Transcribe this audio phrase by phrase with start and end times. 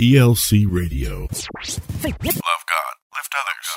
[0.00, 1.20] ELC Radio.
[1.20, 1.30] Love
[2.02, 3.68] God, lift others.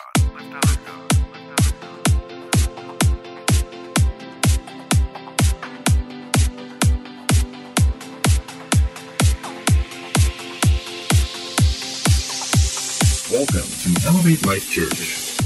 [13.32, 15.38] Welcome to Elevate Life Church.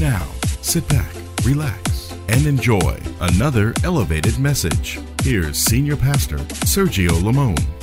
[0.00, 0.26] Now,
[0.60, 1.14] sit back,
[1.44, 4.98] relax, and enjoy another elevated message.
[5.22, 7.77] Here's Senior Pastor Sergio Lamone.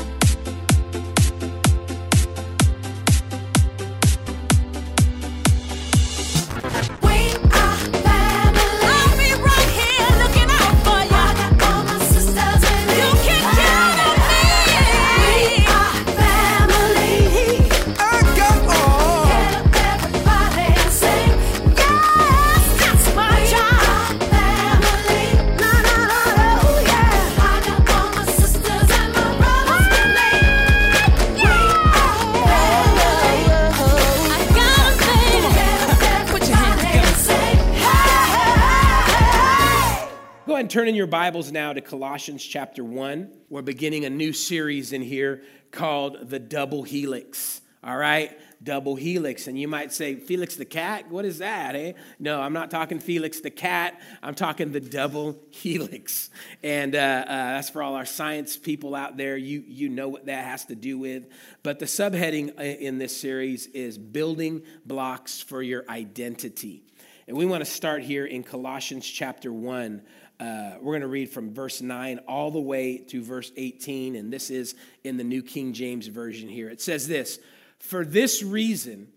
[41.05, 43.31] Your Bibles now to Colossians chapter 1.
[43.47, 47.61] We're beginning a new series in here called The Double Helix.
[47.83, 48.35] All right?
[48.63, 49.45] Double Helix.
[49.45, 51.07] And you might say, Felix the cat?
[51.11, 51.93] What is that, eh?
[52.17, 54.01] No, I'm not talking Felix the cat.
[54.23, 56.31] I'm talking the double helix.
[56.63, 59.37] And uh, uh, that's for all our science people out there.
[59.37, 61.27] You, you know what that has to do with.
[61.61, 66.84] But the subheading uh, in this series is Building Blocks for Your Identity.
[67.27, 70.03] And we want to start here in Colossians chapter 1.
[70.39, 74.31] Uh, we're going to read from verse 9 all the way to verse 18, and
[74.31, 76.69] this is in the New King James Version here.
[76.69, 77.39] It says this
[77.79, 79.07] For this reason,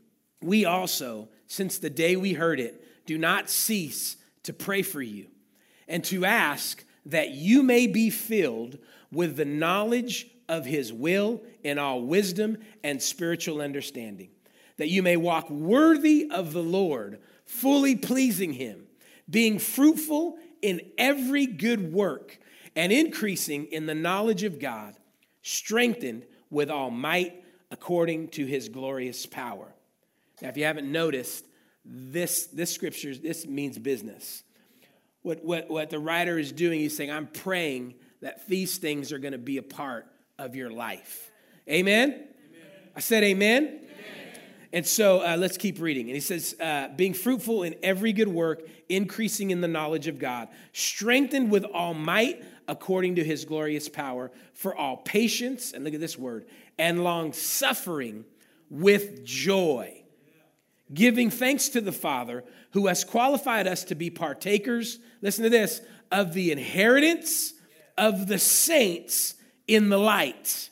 [0.41, 5.27] we also, since the day we heard it, do not cease to pray for you
[5.87, 8.79] and to ask that you may be filled
[9.13, 14.31] with the knowledge of his will in all wisdom and spiritual understanding,
[14.79, 17.19] that you may walk worthy of the Lord,
[17.49, 18.87] fully pleasing him,
[19.29, 22.39] being fruitful in every good work
[22.77, 24.95] and increasing in the knowledge of God,
[25.43, 29.67] strengthened with all might according to his glorious power.
[30.41, 31.45] Now, if you haven't noticed,
[31.85, 34.45] this, this scripture, this means business.
[35.23, 39.19] What, what, what the writer is doing, he's saying, I'm praying that these things are
[39.19, 40.07] going to be a part
[40.39, 41.31] of your life.
[41.69, 42.25] Amen?
[42.95, 43.88] I said, Amen.
[44.73, 46.07] And so uh, let's keep reading.
[46.07, 50.19] And he says, uh, being fruitful in every good work, increasing in the knowledge of
[50.19, 55.95] God, strengthened with all might according to his glorious power, for all patience, and look
[55.95, 56.45] at this word,
[56.79, 58.27] and long suffering
[58.69, 59.99] with joy
[60.93, 65.81] giving thanks to the Father who has qualified us to be partakers, listen to this,
[66.11, 67.53] of the inheritance
[67.97, 69.35] of the saints
[69.67, 70.71] in the light.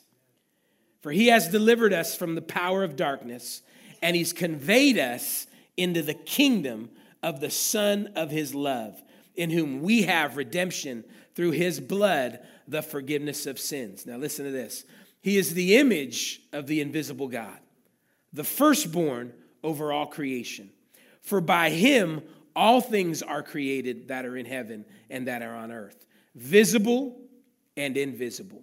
[1.00, 3.62] For he has delivered us from the power of darkness,
[4.02, 5.46] and he's conveyed us
[5.76, 6.90] into the kingdom
[7.22, 9.02] of the Son of his love,
[9.34, 14.06] in whom we have redemption through his blood, the forgiveness of sins.
[14.06, 14.84] Now, listen to this.
[15.20, 17.58] He is the image of the invisible God,
[18.32, 20.70] the firstborn over all creation.
[21.20, 22.22] For by him
[22.54, 27.20] all things are created that are in heaven and that are on earth, visible
[27.76, 28.62] and invisible.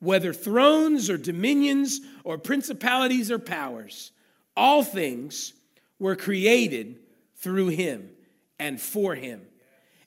[0.00, 4.12] Whether thrones or dominions or principalities or powers,
[4.58, 5.52] all things
[6.00, 6.98] were created
[7.36, 8.10] through him
[8.58, 9.40] and for him.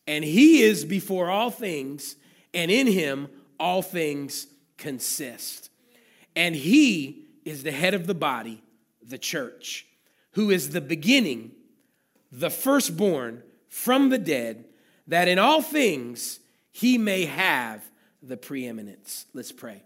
[0.06, 2.18] And he is before all things,
[2.54, 4.48] and in him all things
[4.78, 5.70] consist.
[6.36, 8.62] And he is the head of the body,
[9.02, 9.88] the church
[10.34, 11.52] who is the beginning,
[12.32, 14.66] the firstborn from the dead,
[15.08, 16.40] that in all things
[16.72, 17.84] he may have
[18.22, 19.26] the preeminence.
[19.34, 19.84] Let's pray.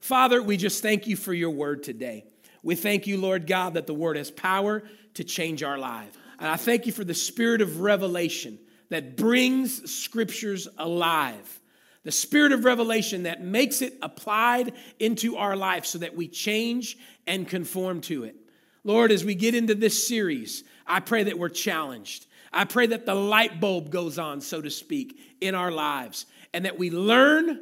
[0.00, 2.24] Father, we just thank you for your word today.
[2.62, 4.82] We thank you, Lord God, that the word has power
[5.14, 6.16] to change our lives.
[6.38, 8.58] And I thank you for the spirit of revelation
[8.90, 11.60] that brings scriptures alive.
[12.04, 16.96] The spirit of revelation that makes it applied into our life so that we change
[17.26, 18.36] and conform to it.
[18.84, 22.26] Lord, as we get into this series, I pray that we're challenged.
[22.52, 26.64] I pray that the light bulb goes on, so to speak, in our lives, and
[26.64, 27.60] that we learn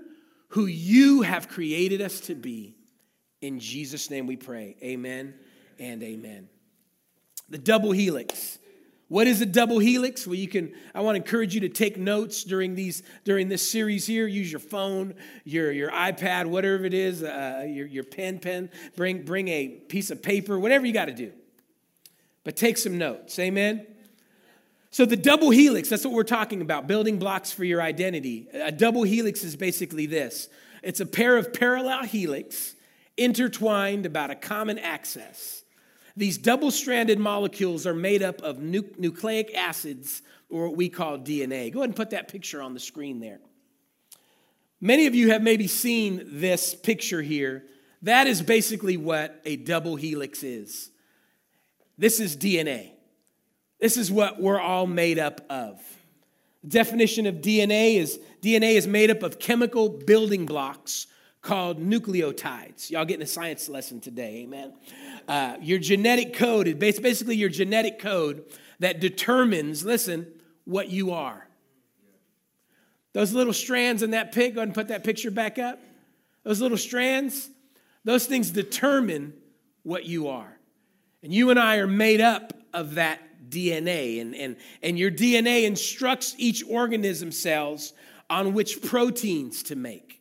[0.50, 2.75] who you have created us to be.
[3.46, 4.74] In Jesus' name we pray.
[4.82, 5.32] Amen
[5.78, 6.48] and amen.
[7.48, 8.58] The double helix.
[9.06, 10.26] What is a double helix?
[10.26, 10.74] Well, you can.
[10.92, 14.26] I want to encourage you to take notes during these during this series here.
[14.26, 15.14] Use your phone,
[15.44, 18.68] your your iPad, whatever it is, uh, your your pen pen.
[18.96, 21.30] Bring bring a piece of paper, whatever you got to do.
[22.42, 23.38] But take some notes.
[23.38, 23.86] Amen.
[24.90, 25.88] So the double helix.
[25.88, 26.88] That's what we're talking about.
[26.88, 28.48] Building blocks for your identity.
[28.52, 30.48] A double helix is basically this.
[30.82, 32.72] It's a pair of parallel helix
[33.16, 35.64] intertwined about a common axis.
[36.16, 41.18] These double stranded molecules are made up of nu- nucleic acids, or what we call
[41.18, 41.72] DNA.
[41.72, 43.40] Go ahead and put that picture on the screen there.
[44.80, 47.64] Many of you have maybe seen this picture here.
[48.02, 50.90] That is basically what a double helix is.
[51.98, 52.92] This is DNA.
[53.80, 55.80] This is what we're all made up of.
[56.62, 61.06] The definition of DNA is DNA is made up of chemical building blocks
[61.46, 62.90] called nucleotides.
[62.90, 64.74] Y'all getting a science lesson today, amen?
[65.28, 68.44] Uh, your genetic code is basically your genetic code
[68.80, 70.26] that determines, listen,
[70.64, 71.46] what you are.
[73.12, 75.80] Those little strands in that pic, go ahead and put that picture back up.
[76.42, 77.48] Those little strands,
[78.02, 79.32] those things determine
[79.84, 80.58] what you are.
[81.22, 84.20] And you and I are made up of that DNA.
[84.20, 87.92] And, and, and your DNA instructs each organism cells
[88.28, 90.15] on which proteins to make.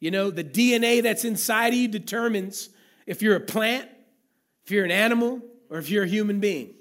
[0.00, 2.70] You know, the DNA that's inside of you determines
[3.06, 3.88] if you're a plant,
[4.64, 5.40] if you're an animal,
[5.70, 6.74] or if you're a human being,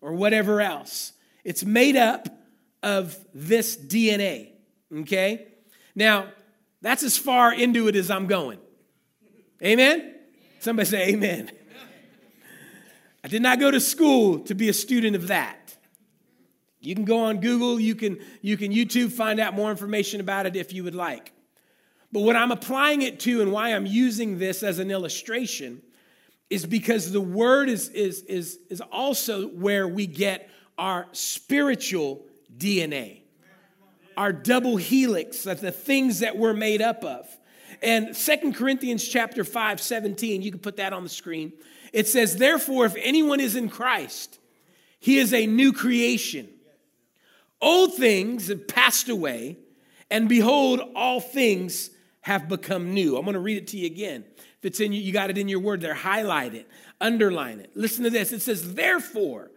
[0.00, 1.12] or whatever else.
[1.44, 2.28] It's made up
[2.82, 4.52] of this DNA,
[5.00, 5.48] okay?
[5.94, 6.28] Now,
[6.80, 8.58] that's as far into it as I'm going.
[9.62, 10.14] Amen?
[10.60, 11.50] Somebody say amen.
[13.22, 15.76] I did not go to school to be a student of that.
[16.80, 20.44] You can go on Google, you can, you can YouTube, find out more information about
[20.44, 21.32] it if you would like.
[22.14, 25.82] But what I'm applying it to and why I'm using this as an illustration
[26.48, 32.24] is because the word is, is, is, is also where we get our spiritual
[32.56, 33.22] DNA,
[34.16, 37.26] our double helix, that the things that we're made up of.
[37.82, 41.52] And Second Corinthians chapter 5, 17, you can put that on the screen.
[41.92, 44.38] It says, Therefore, if anyone is in Christ,
[45.00, 46.48] he is a new creation.
[47.60, 49.58] Old things have passed away,
[50.12, 51.90] and behold, all things
[52.24, 53.18] have become new.
[53.18, 54.24] I'm going to read it to you again.
[54.38, 56.66] If it's in you, you got it in your word there, highlight it,
[56.98, 57.70] underline it.
[57.74, 58.32] Listen to this.
[58.32, 59.50] It says, Therefore,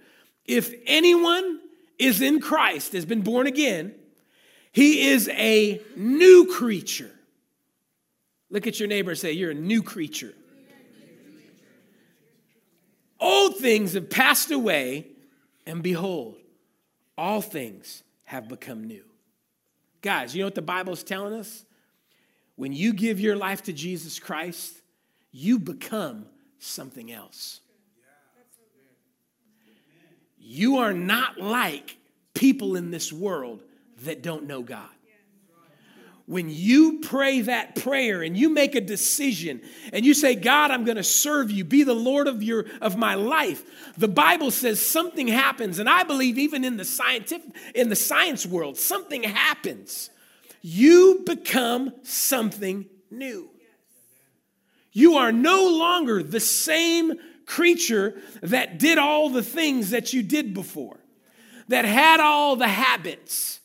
[0.44, 1.62] if anyone
[1.98, 3.96] is in Christ, has been born again,
[4.74, 7.10] he is a new creature.
[8.50, 10.34] Look at your neighbor and say, You're a new creature.
[13.18, 15.08] Old things have passed away,
[15.66, 16.36] and behold,
[17.18, 19.06] all things have become new.
[20.02, 21.64] Guys, you know what the Bible is telling us?
[22.58, 24.74] When you give your life to Jesus Christ,
[25.32, 26.26] you become
[26.58, 27.62] something else.
[30.40, 31.98] You are not like
[32.34, 33.62] people in this world
[34.04, 34.90] that don't know God.
[36.26, 39.62] When you pray that prayer and you make a decision
[39.94, 41.64] and you say god i'm going to serve you.
[41.64, 43.64] Be the lord of your of my life
[43.98, 45.80] the bible says something happens.
[45.80, 50.10] And i believe even in the scientific in the science world something happens
[50.62, 53.50] you become something new
[54.92, 57.14] you are no longer the same
[57.46, 61.00] creature that did all the things that you did before
[61.68, 63.60] that had all the habits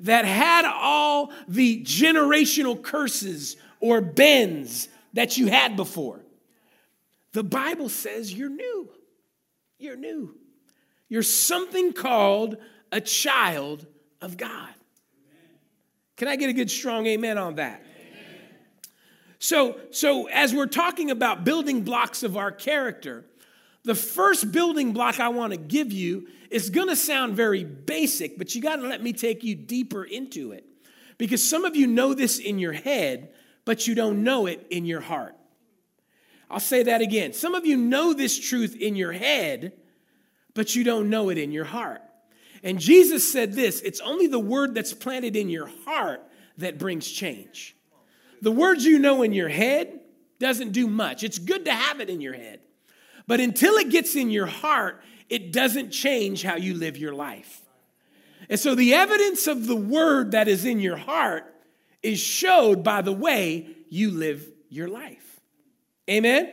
[0.00, 6.20] that had all the generational curses or bends that you had before.
[7.32, 8.88] The Bible says you're new.
[9.78, 10.36] You're new.
[11.08, 12.56] You're something called
[12.92, 13.86] a child
[14.20, 14.70] of God.
[16.16, 17.84] Can I get a good strong amen on that?
[19.38, 23.24] So, so as we're talking about building blocks of our character,
[23.84, 28.38] the first building block I want to give you is going to sound very basic,
[28.38, 30.64] but you got to let me take you deeper into it.
[31.18, 33.30] Because some of you know this in your head,
[33.64, 35.34] but you don't know it in your heart.
[36.50, 37.32] I'll say that again.
[37.32, 39.72] Some of you know this truth in your head,
[40.54, 42.00] but you don't know it in your heart.
[42.64, 46.26] And Jesus said this it's only the word that's planted in your heart
[46.58, 47.76] that brings change.
[48.40, 50.00] The words you know in your head
[50.40, 51.22] doesn't do much.
[51.22, 52.60] It's good to have it in your head.
[53.26, 57.62] But until it gets in your heart, it doesn't change how you live your life.
[58.48, 61.44] And so the evidence of the word that is in your heart
[62.02, 65.40] is showed by the way you live your life.
[66.10, 66.52] Amen?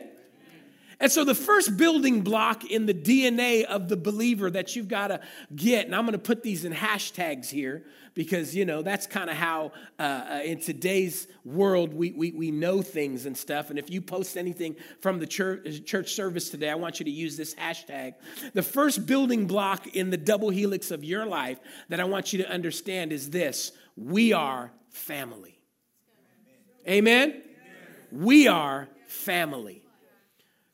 [1.02, 5.08] And so, the first building block in the DNA of the believer that you've got
[5.08, 5.20] to
[5.52, 9.28] get, and I'm going to put these in hashtags here because, you know, that's kind
[9.28, 13.68] of how uh, uh, in today's world we, we, we know things and stuff.
[13.70, 17.10] And if you post anything from the church, church service today, I want you to
[17.10, 18.14] use this hashtag.
[18.54, 22.44] The first building block in the double helix of your life that I want you
[22.44, 25.58] to understand is this we are family.
[26.86, 27.30] Amen?
[27.30, 27.42] Amen.
[28.12, 29.81] We are family.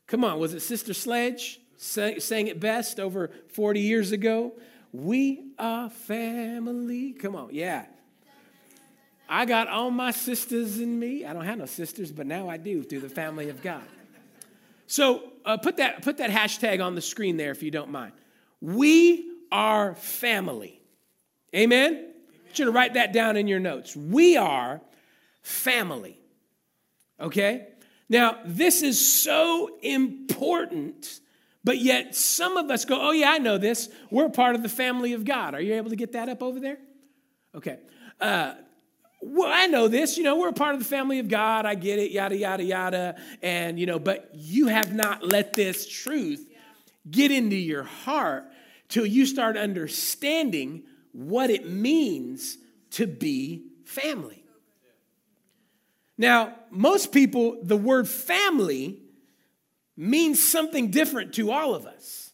[0.09, 4.53] Come on, was it Sister Sledge sang, it best over 40 years ago?
[4.91, 7.13] We are family.
[7.13, 7.85] Come on, yeah.
[9.29, 11.23] I got all my sisters in me.
[11.25, 13.83] I don't have no sisters, but now I do through the family of God.
[14.87, 18.13] So uh, put that put that hashtag on the screen there if you don't mind.
[18.59, 20.81] We are family.
[21.55, 21.93] Amen.
[21.93, 23.95] I want you to write that down in your notes.
[23.95, 24.81] We are
[25.43, 26.19] family.
[27.19, 27.67] Okay?
[28.09, 31.19] Now, this is so important,
[31.63, 33.87] but yet some of us go, oh, yeah, I know this.
[34.09, 35.53] We're part of the family of God.
[35.53, 36.79] Are you able to get that up over there?
[37.55, 37.77] Okay.
[38.19, 38.55] Uh,
[39.21, 41.65] well, I know this, you know, we're a part of the family of God.
[41.65, 43.15] I get it, yada, yada, yada.
[43.41, 46.49] And, you know, but you have not let this truth
[47.09, 48.45] get into your heart
[48.87, 52.57] till you start understanding what it means
[52.91, 54.38] to be family.
[56.19, 58.99] Now, most people, the word family
[59.95, 62.31] means something different to all of us.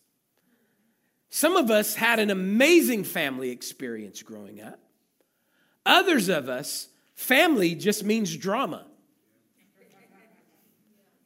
[1.29, 4.79] Some of us had an amazing family experience growing up.
[5.85, 8.87] Others of us, family just means drama.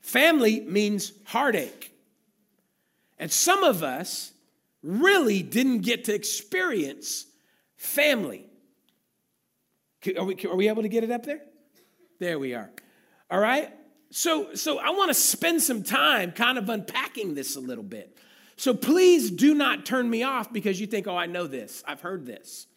[0.01, 1.95] Family means heartache.
[3.19, 4.33] And some of us
[4.83, 7.25] really didn't get to experience
[7.77, 8.49] family.
[10.17, 11.41] Are we, are we able to get it up there?
[12.19, 12.69] There we are.
[13.31, 13.73] All right?
[14.11, 18.17] So, so I want to spend some time kind of unpacking this a little bit.
[18.57, 22.01] So please do not turn me off because you think, oh, I know this, I've
[22.01, 22.67] heard this.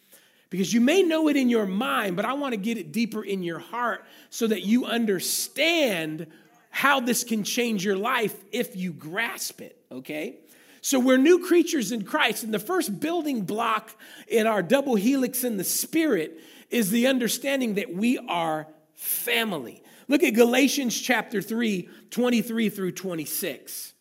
[0.48, 3.24] Because you may know it in your mind, but I want to get it deeper
[3.24, 6.26] in your heart so that you understand
[6.70, 10.36] how this can change your life if you grasp it, okay?
[10.82, 13.90] So we're new creatures in Christ, and the first building block
[14.28, 16.38] in our double helix in the spirit
[16.70, 18.66] is the understanding that we are
[19.02, 19.82] family.
[20.08, 23.94] Look at Galatians chapter 3, 23 through 26.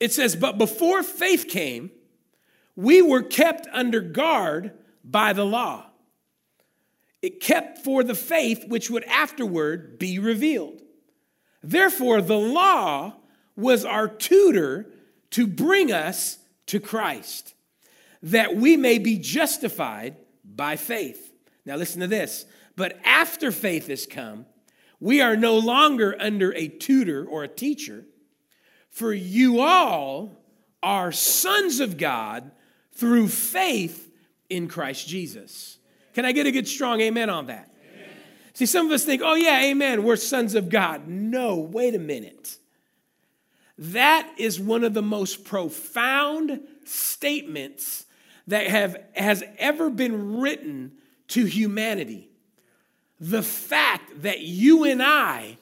[0.00, 1.90] It says, But before faith came,
[2.76, 4.72] we were kept under guard
[5.04, 5.86] by the law.
[7.22, 10.80] It kept for the faith which would afterward be revealed.
[11.62, 13.14] Therefore, the law
[13.56, 14.88] was our tutor
[15.30, 17.54] to bring us to Christ,
[18.22, 21.32] that we may be justified by faith.
[21.66, 22.46] Now, listen to this.
[22.78, 24.46] But after faith has come,
[25.00, 28.04] we are no longer under a tutor or a teacher,
[28.88, 30.36] for you all
[30.80, 32.52] are sons of God
[32.92, 34.08] through faith
[34.48, 35.80] in Christ Jesus.
[36.14, 37.68] Can I get a good strong amen on that?
[37.92, 38.10] Amen.
[38.52, 41.08] See, some of us think, oh, yeah, amen, we're sons of God.
[41.08, 42.58] No, wait a minute.
[43.76, 48.06] That is one of the most profound statements
[48.46, 50.92] that have, has ever been written
[51.28, 52.27] to humanity
[53.20, 55.58] the fact that you and I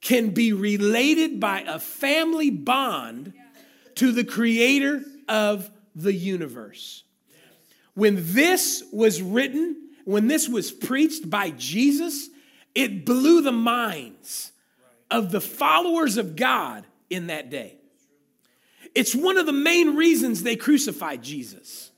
[0.00, 3.32] can be related by a family bond
[3.96, 7.02] to the creator of the universe.
[7.94, 12.28] When this was written, when this was preached by Jesus,
[12.74, 14.52] it blew the minds
[15.10, 17.76] of the followers of God in that day.
[18.94, 21.90] It's one of the main reasons they crucified Jesus.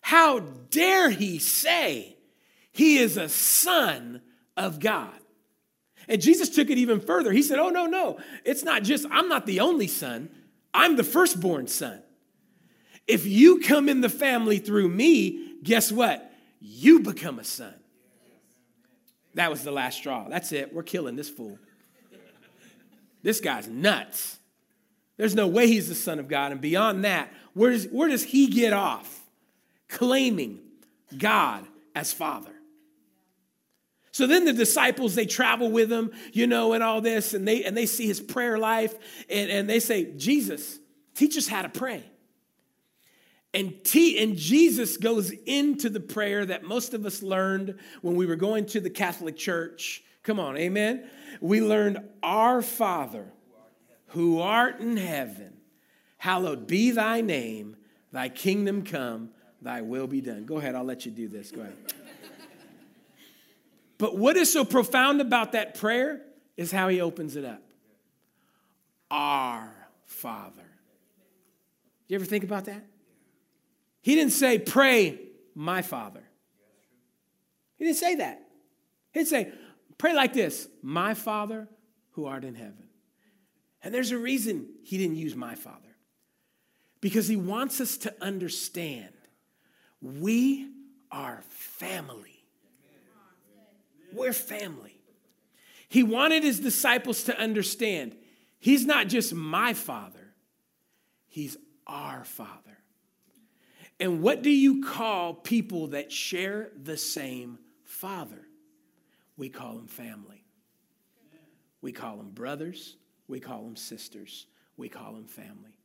[0.00, 2.11] How dare he say
[2.72, 4.22] he is a son
[4.56, 5.12] of God.
[6.08, 7.32] And Jesus took it even further.
[7.32, 8.18] He said, Oh, no, no.
[8.44, 10.30] It's not just, I'm not the only son,
[10.74, 12.02] I'm the firstborn son.
[13.06, 16.32] If you come in the family through me, guess what?
[16.60, 17.74] You become a son.
[19.34, 20.28] That was the last straw.
[20.28, 20.72] That's it.
[20.72, 21.58] We're killing this fool.
[23.22, 24.38] This guy's nuts.
[25.16, 26.52] There's no way he's the son of God.
[26.52, 29.20] And beyond that, where does, where does he get off
[29.88, 30.60] claiming
[31.16, 32.51] God as father?
[34.12, 37.64] So then the disciples, they travel with him, you know, and all this, and they
[37.64, 38.94] and they see his prayer life,
[39.28, 40.78] and, and they say, Jesus,
[41.14, 42.04] teach us how to pray.
[43.54, 48.24] And, T, and Jesus goes into the prayer that most of us learned when we
[48.24, 50.02] were going to the Catholic Church.
[50.22, 51.08] Come on, amen.
[51.40, 53.32] We learned, Our Father,
[54.08, 55.54] who art in heaven,
[56.16, 57.76] hallowed be thy name,
[58.10, 60.46] thy kingdom come, thy will be done.
[60.46, 61.50] Go ahead, I'll let you do this.
[61.50, 61.76] Go ahead.
[64.02, 66.22] But what is so profound about that prayer
[66.56, 67.62] is how he opens it up.
[69.12, 69.72] Our
[70.06, 70.66] Father.
[72.08, 72.84] You ever think about that?
[74.00, 75.20] He didn't say, pray,
[75.54, 76.24] my Father.
[77.76, 78.42] He didn't say that.
[79.12, 79.52] He'd say,
[79.98, 81.68] pray like this My Father
[82.10, 82.88] who art in heaven.
[83.84, 85.94] And there's a reason he didn't use my Father.
[87.00, 89.14] Because he wants us to understand
[90.00, 90.72] we
[91.12, 92.41] are family.
[94.14, 94.98] We're family.
[95.88, 98.16] He wanted his disciples to understand
[98.58, 100.32] he's not just my father,
[101.28, 102.58] he's our father.
[104.00, 107.58] And what do you call people that share the same
[107.92, 108.48] Father,
[109.36, 110.42] we call them family.
[111.82, 112.96] We call them brothers.
[113.28, 114.46] We call them sisters.
[114.78, 115.78] We call them family.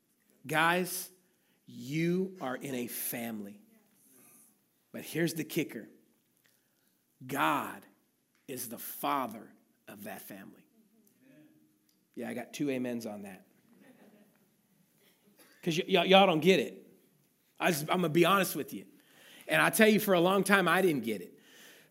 [0.48, 1.10] Guys,
[1.68, 3.60] you are in a family.
[4.94, 5.90] But here's the kicker
[7.28, 7.86] God
[8.48, 9.48] is the father
[9.88, 10.66] of that family.
[12.16, 13.46] Yeah, I got two amens on that.
[15.62, 16.88] Because y- y- y'all don't get it.
[17.60, 18.86] I I'm going to be honest with you.
[19.48, 21.34] And I tell you, for a long time, I didn't get it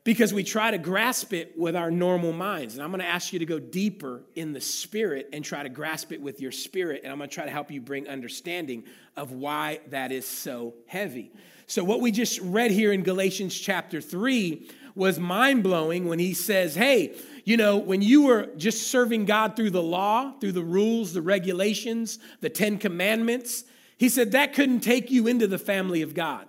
[0.07, 2.75] because we try to grasp it with our normal minds.
[2.75, 5.69] And I'm going to ask you to go deeper in the spirit and try to
[5.69, 7.01] grasp it with your spirit.
[7.03, 8.85] And I'm going to try to help you bring understanding
[9.17, 11.33] of why that is so heavy.
[11.67, 16.35] So, what we just read here in Galatians chapter 3 was mind blowing when he
[16.35, 20.65] says, Hey, you know, when you were just serving God through the law, through the
[20.65, 23.65] rules, the regulations, the Ten Commandments,
[23.99, 26.47] he said that couldn't take you into the family of God.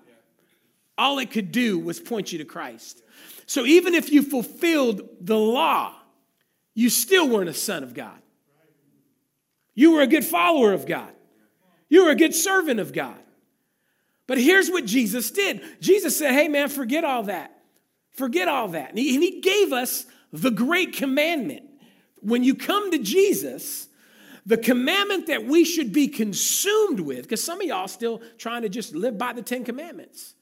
[0.98, 3.04] All it could do was point you to Christ.
[3.46, 5.94] So even if you fulfilled the law,
[6.74, 8.20] you still weren't a son of God.
[9.75, 11.12] You were a good follower of God.
[11.89, 13.20] You were a good servant of God.
[14.25, 17.57] But here's what Jesus did Jesus said, Hey, man, forget all that.
[18.17, 18.89] Forget all that.
[18.89, 21.63] And he, gave us the great commandment.
[22.19, 23.88] When you come to Jesus,
[24.43, 28.69] the commandment that we should be consumed with, because some of y'all still trying to
[28.69, 30.33] just live by the Ten Commandments.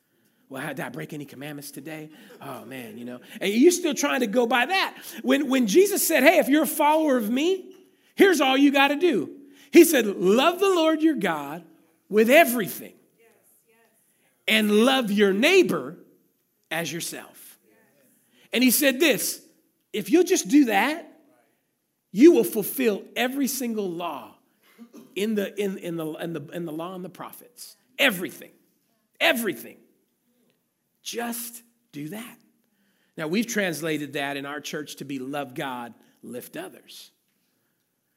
[0.47, 2.09] Well, how, did I break any commandments today?
[2.41, 3.19] Oh man, you know.
[3.41, 4.95] And you're still trying to go by that.
[5.21, 7.73] When, when Jesus said, Hey, if you're a follower of me,
[8.15, 9.31] here's all you got to do.
[9.71, 11.63] He said, Love the Lord your God
[12.07, 12.93] with everything,
[14.47, 15.97] and love your neighbor
[16.71, 17.44] as yourself.
[18.55, 19.41] And he said this
[19.91, 21.11] if you'll just do that,
[22.11, 24.33] you will fulfill every single law
[25.15, 27.75] in the, in, in, the, in, the, in the law and the prophets.
[27.99, 28.51] Everything.
[29.19, 29.75] Everything.
[31.03, 32.37] Just do that.
[33.17, 35.93] Now, we've translated that in our church to be love God,
[36.23, 37.11] lift others.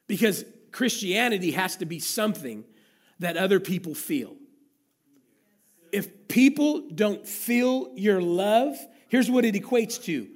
[0.06, 2.64] Because Christianity has to be something
[3.18, 4.36] that other people feel.
[5.90, 8.76] If people don't feel your love,
[9.08, 10.28] here's what it equates to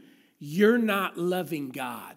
[0.45, 2.17] you're not loving God.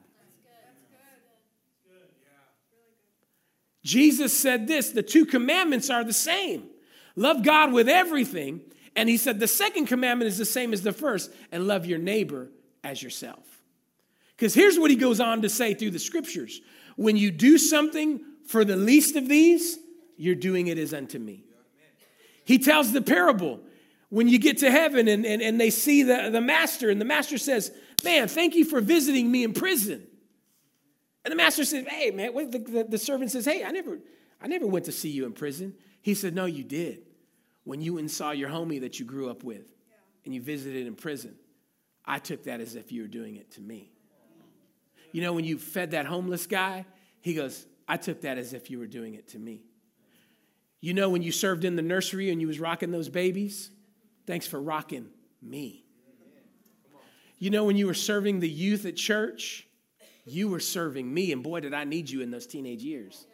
[3.83, 6.63] Jesus said this the two commandments are the same
[7.15, 8.61] love God with everything.
[8.95, 11.99] And he said the second commandment is the same as the first and love your
[11.99, 12.49] neighbor
[12.83, 13.61] as yourself.
[14.35, 16.61] Because here's what he goes on to say through the scriptures
[16.95, 19.77] when you do something for the least of these,
[20.17, 21.43] you're doing it as unto me.
[22.43, 23.59] He tells the parable
[24.09, 27.05] when you get to heaven and, and, and they see the, the master, and the
[27.05, 27.71] master says,
[28.03, 30.05] Man, thank you for visiting me in prison.
[31.23, 33.99] And the master says, Hey, man, the, the, the servant says, Hey, I never,
[34.41, 35.73] I never went to see you in prison.
[36.01, 37.03] He said, No, you did.
[37.63, 39.73] When you and saw your homie that you grew up with
[40.23, 41.35] and you visited in prison,
[42.05, 43.91] I took that as if you were doing it to me.
[45.11, 46.85] You know, when you fed that homeless guy,
[47.21, 49.63] he goes, I took that as if you were doing it to me.
[50.81, 53.71] You know, when you served in the nursery and you was rocking those babies,
[54.25, 55.07] thanks for rocking
[55.41, 55.85] me.
[57.38, 59.67] You know, when you were serving the youth at church,
[60.25, 63.27] you were serving me, and boy, did I need you in those teenage years.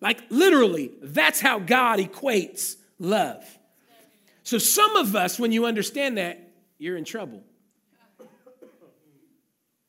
[0.00, 3.44] Like, literally, that's how God equates love.
[4.42, 7.44] So, some of us, when you understand that, you're in trouble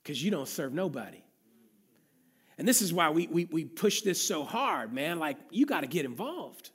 [0.04, 1.24] because you don't serve nobody.
[2.60, 5.18] And this is why we, we, we push this so hard, man.
[5.18, 6.70] Like, you got to get involved.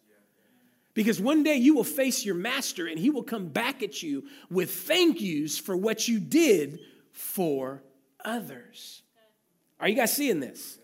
[0.99, 4.25] Because one day you will face your master and he will come back at you
[4.51, 6.81] with thank yous for what you did
[7.13, 7.85] for
[8.25, 9.03] others.
[9.79, 10.77] Are you guys seeing this?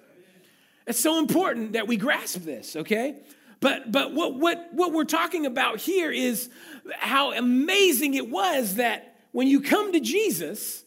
[0.86, 3.24] It's so important that we grasp this, okay?
[3.58, 6.48] But but what what what we're talking about here is
[6.92, 10.84] how amazing it was that when you come to Jesus,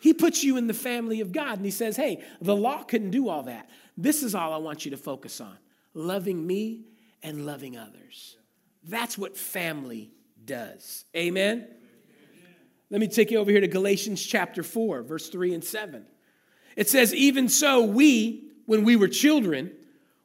[0.00, 3.10] he puts you in the family of God and he says, "Hey, the law couldn't
[3.10, 3.68] do all that.
[3.98, 5.58] This is all I want you to focus on.
[5.92, 6.86] Loving me
[7.22, 8.36] and loving others.
[8.84, 10.10] That's what family
[10.44, 11.66] does." Amen.
[12.90, 16.06] Let me take you over here to Galatians chapter 4, verse 3 and 7.
[16.76, 19.72] It says, Even so, we, when we were children,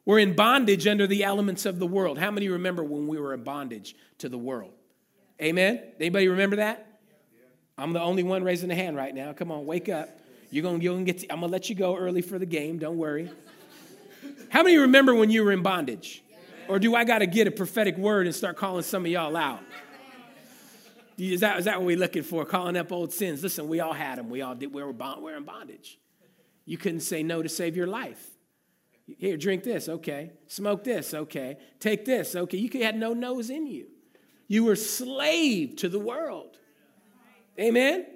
[0.04, 2.18] were in bondage under the elements of the world.
[2.18, 4.72] How many remember when we were in bondage to the world?
[5.40, 5.80] Amen?
[5.98, 7.00] Anybody remember that?
[7.78, 9.32] I'm the only one raising a hand right now.
[9.32, 10.20] Come on, wake up.
[10.50, 11.18] You're gonna, you're gonna get.
[11.20, 12.78] To, I'm gonna let you go early for the game.
[12.78, 13.30] Don't worry.
[14.50, 16.21] How many remember when you were in bondage?
[16.68, 19.36] Or do I got to get a prophetic word and start calling some of y'all
[19.36, 19.60] out?
[21.18, 22.44] Is that, is that what we're looking for?
[22.44, 23.42] Calling up old sins.
[23.42, 24.30] Listen, we all had them.
[24.30, 24.72] We all did.
[24.72, 25.98] We were, bond, we were in bondage.
[26.64, 28.30] You couldn't say no to save your life.
[29.18, 30.30] Here, drink this, okay.
[30.46, 31.58] Smoke this, okay.
[31.80, 32.56] Take this, okay.
[32.56, 33.88] You had no nose in you.
[34.48, 36.58] You were slave to the world.
[37.58, 38.06] Amen?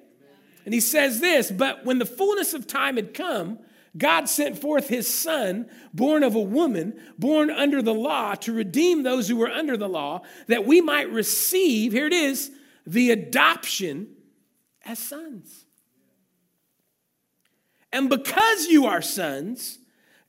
[0.64, 3.58] And he says this, but when the fullness of time had come,
[3.96, 9.02] God sent forth his son, born of a woman, born under the law, to redeem
[9.02, 12.50] those who were under the law, that we might receive, here it is,
[12.86, 14.08] the adoption
[14.84, 15.64] as sons.
[17.92, 19.78] And because you are sons,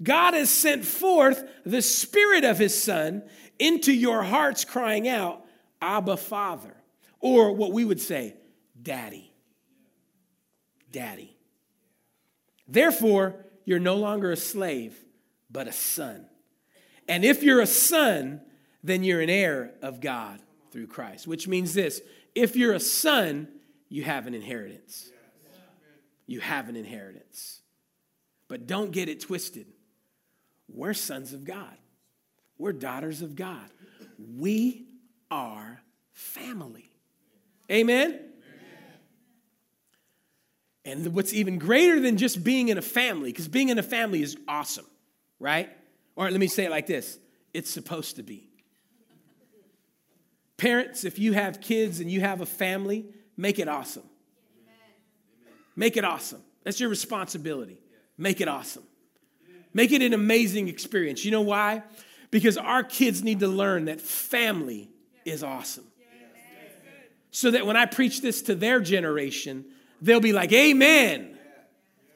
[0.01, 3.23] God has sent forth the Spirit of His Son
[3.59, 5.43] into your hearts, crying out,
[5.81, 6.75] Abba, Father.
[7.19, 8.35] Or what we would say,
[8.81, 9.33] Daddy.
[10.91, 11.35] Daddy.
[12.67, 14.97] Therefore, you're no longer a slave,
[15.51, 16.25] but a son.
[17.09, 18.39] And if you're a son,
[18.81, 20.39] then you're an heir of God
[20.71, 22.01] through Christ, which means this
[22.33, 23.49] if you're a son,
[23.89, 25.09] you have an inheritance.
[26.27, 27.59] You have an inheritance.
[28.47, 29.67] But don't get it twisted.
[30.69, 31.77] We're sons of God,
[32.57, 33.69] we're daughters of God.
[34.17, 34.85] We
[35.29, 35.81] are
[36.13, 36.89] family.
[37.69, 38.26] Amen?
[40.87, 44.21] And what's even greater than just being in a family, because being in a family
[44.21, 44.85] is awesome,
[45.37, 45.69] right?
[46.15, 47.19] Or let me say it like this
[47.53, 48.49] it's supposed to be.
[50.55, 54.03] Parents, if you have kids and you have a family, make it awesome.
[55.75, 56.41] Make it awesome.
[56.63, 57.81] That's your responsibility.
[58.17, 58.83] Make it awesome.
[59.73, 61.25] Make it an amazing experience.
[61.25, 61.83] You know why?
[62.31, 64.89] Because our kids need to learn that family
[65.25, 65.85] is awesome.
[67.31, 69.65] So that when I preach this to their generation,
[70.01, 71.37] they'll be like, Amen.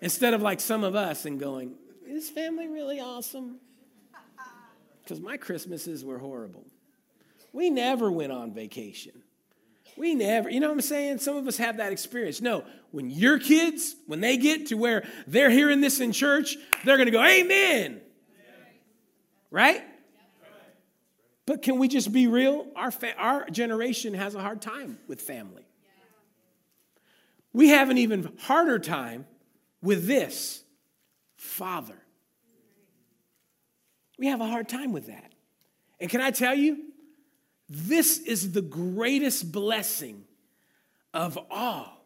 [0.01, 3.59] Instead of like some of us and going, Is family really awesome?
[5.03, 6.65] Because my Christmases were horrible.
[7.53, 9.11] We never went on vacation.
[9.97, 11.19] We never, you know what I'm saying?
[11.19, 12.39] Some of us have that experience.
[12.39, 16.97] No, when your kids, when they get to where they're hearing this in church, they're
[16.97, 18.01] going to go, Amen.
[19.49, 19.83] Right?
[21.45, 22.67] But can we just be real?
[22.75, 25.65] Our, fa- our generation has a hard time with family.
[27.53, 29.25] We have an even harder time
[29.81, 30.63] with this
[31.35, 31.97] Father.
[34.17, 35.31] We have a hard time with that.
[35.99, 36.77] And can I tell you,
[37.67, 40.25] this is the greatest blessing
[41.13, 41.97] of all.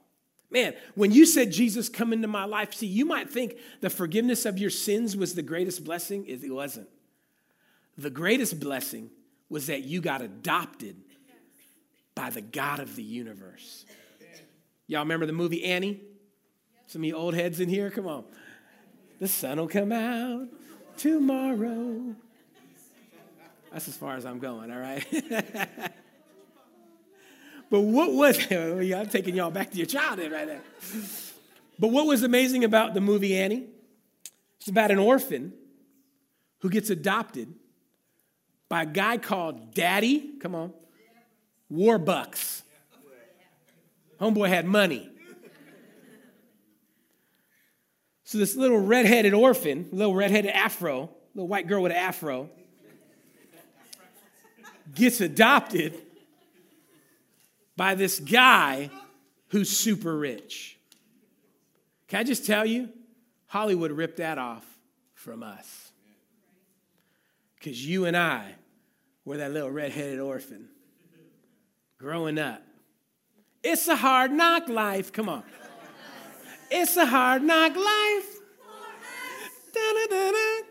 [0.50, 4.46] Man, when you said, Jesus, come into my life, see, you might think the forgiveness
[4.46, 6.26] of your sins was the greatest blessing.
[6.28, 6.88] It wasn't.
[7.98, 9.10] The greatest blessing
[9.50, 10.96] was that you got adopted
[12.14, 13.86] by the God of the universe.
[14.88, 16.02] Y'all remember the movie Annie?
[16.88, 17.90] Some of you old heads in here?
[17.90, 18.24] Come on.
[19.20, 20.48] The sun will come out
[20.98, 22.16] tomorrow.
[23.72, 25.06] That's as far as I'm going, all right?
[27.70, 30.62] but what was, I'm taking y'all back to your childhood right there.
[31.80, 33.68] But what was amazing about the movie Annie?
[34.60, 35.54] It's about an orphan
[36.60, 37.54] who gets adopted
[38.70, 40.74] by a guy called Daddy, come on,
[41.72, 42.62] Warbucks.
[44.20, 45.10] Homeboy had money.
[48.24, 52.50] So this little redheaded orphan, little redheaded afro, little white girl with an afro,
[54.94, 55.94] gets adopted
[57.78, 58.90] by this guy
[59.50, 60.78] who's super rich.
[62.08, 62.90] Can I just tell you?
[63.48, 64.66] Hollywood ripped that off
[65.14, 65.92] from us.
[67.56, 68.56] Because you and I
[69.24, 70.70] were that little redheaded orphan
[71.98, 72.62] growing up.
[73.68, 75.12] It's a hard knock life.
[75.12, 75.42] Come on.
[76.70, 78.36] It's a hard knock life.
[79.74, 80.68] Da-da-da-da.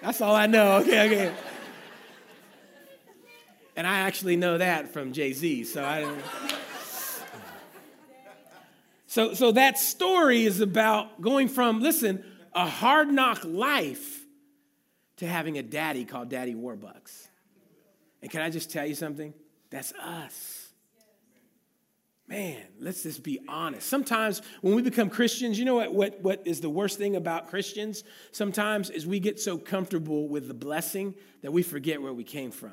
[0.00, 0.78] That's all I know.
[0.78, 1.34] Okay, okay.
[3.76, 5.64] And I actually know that from Jay Z.
[5.64, 6.10] So I.
[9.06, 12.24] So, so that story is about going from, listen,
[12.54, 14.24] a hard knock life
[15.18, 17.28] to having a daddy called Daddy Warbucks.
[18.22, 19.34] And can I just tell you something?
[19.68, 20.61] That's us.
[22.32, 23.86] Man, let's just be honest.
[23.86, 27.50] Sometimes when we become Christians, you know what, what, what is the worst thing about
[27.50, 28.04] Christians?
[28.30, 32.50] Sometimes is we get so comfortable with the blessing that we forget where we came
[32.50, 32.72] from.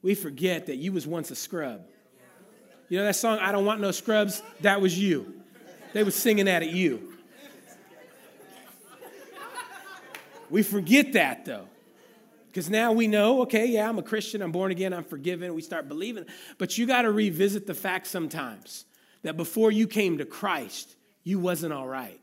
[0.00, 1.82] We forget that you was once a scrub.
[2.88, 4.42] You know that song, I Don't Want No Scrubs?
[4.62, 5.42] That was you.
[5.92, 7.18] They was singing that at you.
[10.48, 11.68] We forget that though.
[12.58, 15.62] Because now we know, okay, yeah, I'm a Christian, I'm born again, I'm forgiven, we
[15.62, 16.24] start believing.
[16.58, 18.84] But you got to revisit the fact sometimes
[19.22, 22.20] that before you came to Christ, you wasn't all right.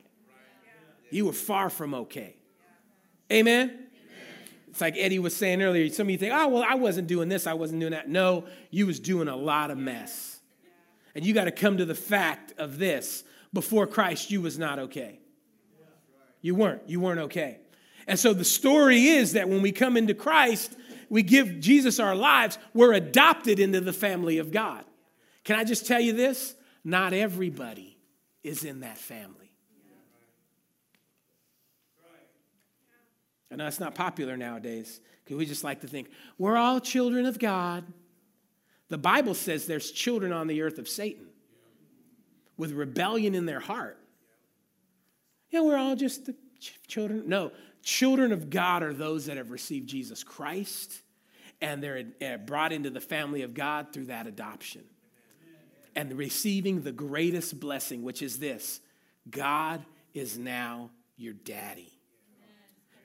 [1.09, 2.35] You were far from okay.
[3.31, 3.87] Amen?
[4.67, 7.29] It's like Eddie was saying earlier, some of you think, oh, well, I wasn't doing
[7.29, 8.09] this, I wasn't doing that.
[8.09, 10.41] No, you was doing a lot of mess.
[11.15, 13.23] And you got to come to the fact of this.
[13.53, 15.21] Before Christ, you was not okay.
[16.41, 16.81] You weren't.
[16.89, 17.59] You weren't okay.
[18.07, 20.75] And so the story is that when we come into Christ,
[21.09, 24.83] we give Jesus our lives, we're adopted into the family of God.
[25.43, 26.55] Can I just tell you this?
[26.83, 27.97] Not everybody
[28.43, 29.51] is in that family.
[33.51, 37.25] I know it's not popular nowadays because we just like to think we're all children
[37.25, 37.85] of God.
[38.89, 41.27] The Bible says there's children on the earth of Satan
[42.57, 43.97] with rebellion in their heart.
[45.49, 47.23] Yeah, we're all just the ch- children.
[47.27, 47.51] No,
[47.85, 51.01] children of God are those that have received Jesus Christ
[51.61, 54.83] and they're uh, brought into the family of God through that adoption.
[55.95, 58.81] And receiving the greatest blessing, which is this
[59.29, 61.93] God is now your daddy.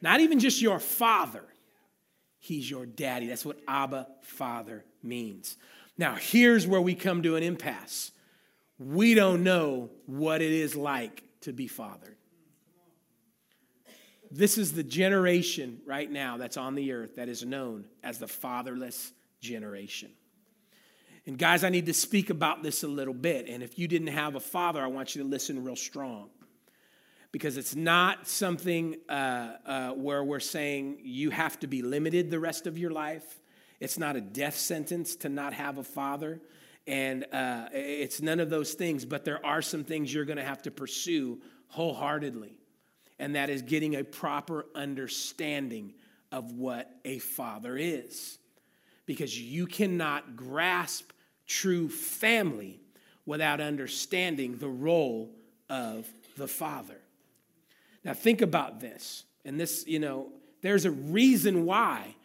[0.03, 1.45] Not even just your father,
[2.40, 3.29] he's your daddy.
[3.29, 5.57] That's what Abba, Father means.
[5.97, 8.11] Now, here's where we come to an impasse.
[8.79, 12.16] We don't know what it is like to be fathered.
[14.31, 18.29] This is the generation right now that's on the earth that is known as the
[18.29, 20.11] fatherless generation.
[21.27, 23.49] And guys, I need to speak about this a little bit.
[23.49, 26.31] And if you didn't have a father, I want you to listen real strong.
[27.33, 32.40] Because it's not something uh, uh, where we're saying you have to be limited the
[32.40, 33.40] rest of your life.
[33.79, 36.40] It's not a death sentence to not have a father.
[36.87, 40.45] And uh, it's none of those things, but there are some things you're going to
[40.45, 42.60] have to pursue wholeheartedly
[43.20, 45.92] and that is getting a proper understanding
[46.33, 48.38] of what a father is.
[49.04, 51.11] Because you cannot grasp
[51.46, 52.80] true family
[53.26, 55.30] without understanding the role
[55.68, 56.98] of the father.
[58.04, 59.24] Now, think about this.
[59.44, 62.16] And this, you know, there's a reason why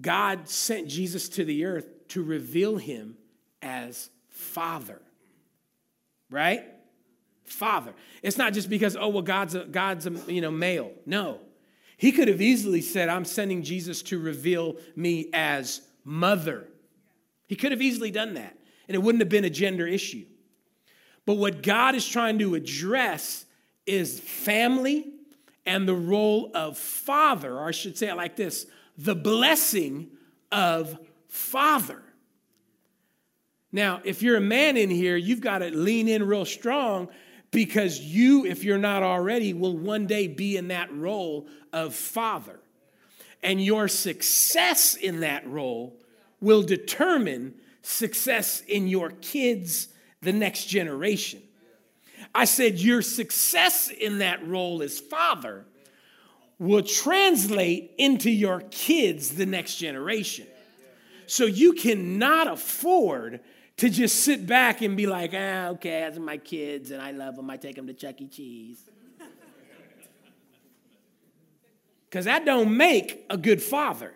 [0.00, 3.16] God sent Jesus to the earth to reveal him
[3.62, 5.00] as father,
[6.30, 6.64] right?
[7.48, 7.92] Father.
[8.22, 10.92] It's not just because, oh, well, God's a, God's a, you know, male.
[11.06, 11.40] No.
[11.96, 16.68] He could have easily said, I'm sending Jesus to reveal me as mother.
[17.46, 18.56] He could have easily done that,
[18.86, 20.24] and it wouldn't have been a gender issue.
[21.26, 23.44] But what God is trying to address
[23.84, 25.06] is family
[25.66, 30.08] and the role of father, or I should say it like this the blessing
[30.50, 32.02] of father.
[33.70, 37.08] Now, if you're a man in here, you've got to lean in real strong
[37.50, 42.60] because you, if you're not already, will one day be in that role of father.
[43.42, 45.96] And your success in that role
[46.40, 49.88] will determine success in your kids,
[50.20, 51.42] the next generation.
[52.34, 55.64] I said, your success in that role as father
[56.58, 60.46] will translate into your kids, the next generation.
[61.26, 63.40] So you cannot afford
[63.78, 67.36] to just sit back and be like, ah, okay, are my kids and I love
[67.36, 67.48] them.
[67.48, 68.28] I take them to Chuck E.
[68.28, 68.88] Cheese.
[72.10, 74.14] Because that don't make a good father.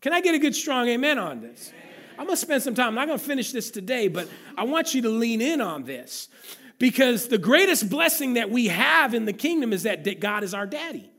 [0.00, 1.70] Can I get a good strong amen on this?
[2.12, 2.88] I'm going to spend some time.
[2.88, 5.84] I'm not going to finish this today, but I want you to lean in on
[5.84, 6.30] this.
[6.78, 10.66] Because the greatest blessing that we have in the kingdom is that God is our
[10.66, 11.10] daddy.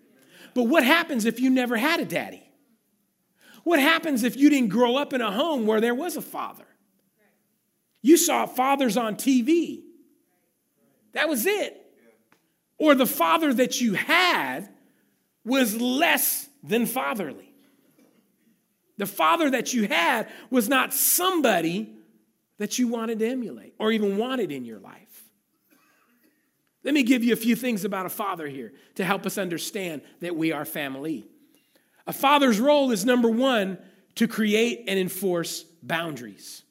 [0.55, 2.41] But what happens if you never had a daddy?
[3.63, 6.65] What happens if you didn't grow up in a home where there was a father?
[8.05, 9.81] You saw fathers on TV.
[11.13, 11.75] That was it.
[12.77, 14.69] Or the father that you had
[15.43, 17.51] was less than fatherly.
[18.99, 21.95] The father that you had was not somebody
[22.59, 25.23] that you wanted to emulate or even wanted in your life.
[26.83, 30.03] Let me give you a few things about a father here to help us understand
[30.19, 31.25] that we are family.
[32.05, 33.79] A father's role is number one,
[34.13, 36.61] to create and enforce boundaries.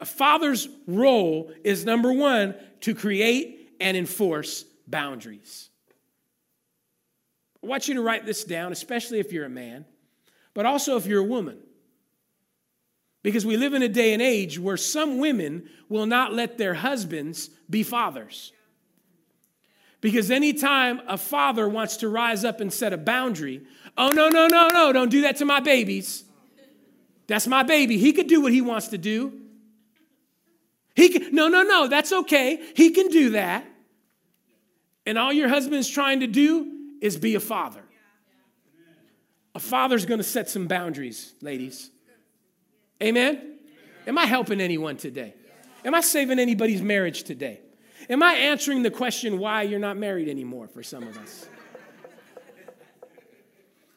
[0.00, 5.68] A father's role is number one, to create and enforce boundaries.
[7.62, 9.84] I want you to write this down, especially if you're a man,
[10.54, 11.58] but also if you're a woman.
[13.22, 16.72] Because we live in a day and age where some women will not let their
[16.72, 18.52] husbands be fathers.
[20.00, 23.60] Because anytime a father wants to rise up and set a boundary,
[23.98, 26.24] oh, no, no, no, no, don't do that to my babies.
[27.26, 27.98] That's my baby.
[27.98, 29.39] He could do what he wants to do.
[30.94, 32.60] He can, no, no, no, that's okay.
[32.74, 33.64] He can do that.
[35.06, 37.82] And all your husband's trying to do is be a father.
[39.54, 41.90] A father's going to set some boundaries, ladies.
[43.02, 43.58] Amen?
[44.06, 45.34] Am I helping anyone today?
[45.84, 47.60] Am I saving anybody's marriage today?
[48.08, 51.48] Am I answering the question why you're not married anymore for some of us?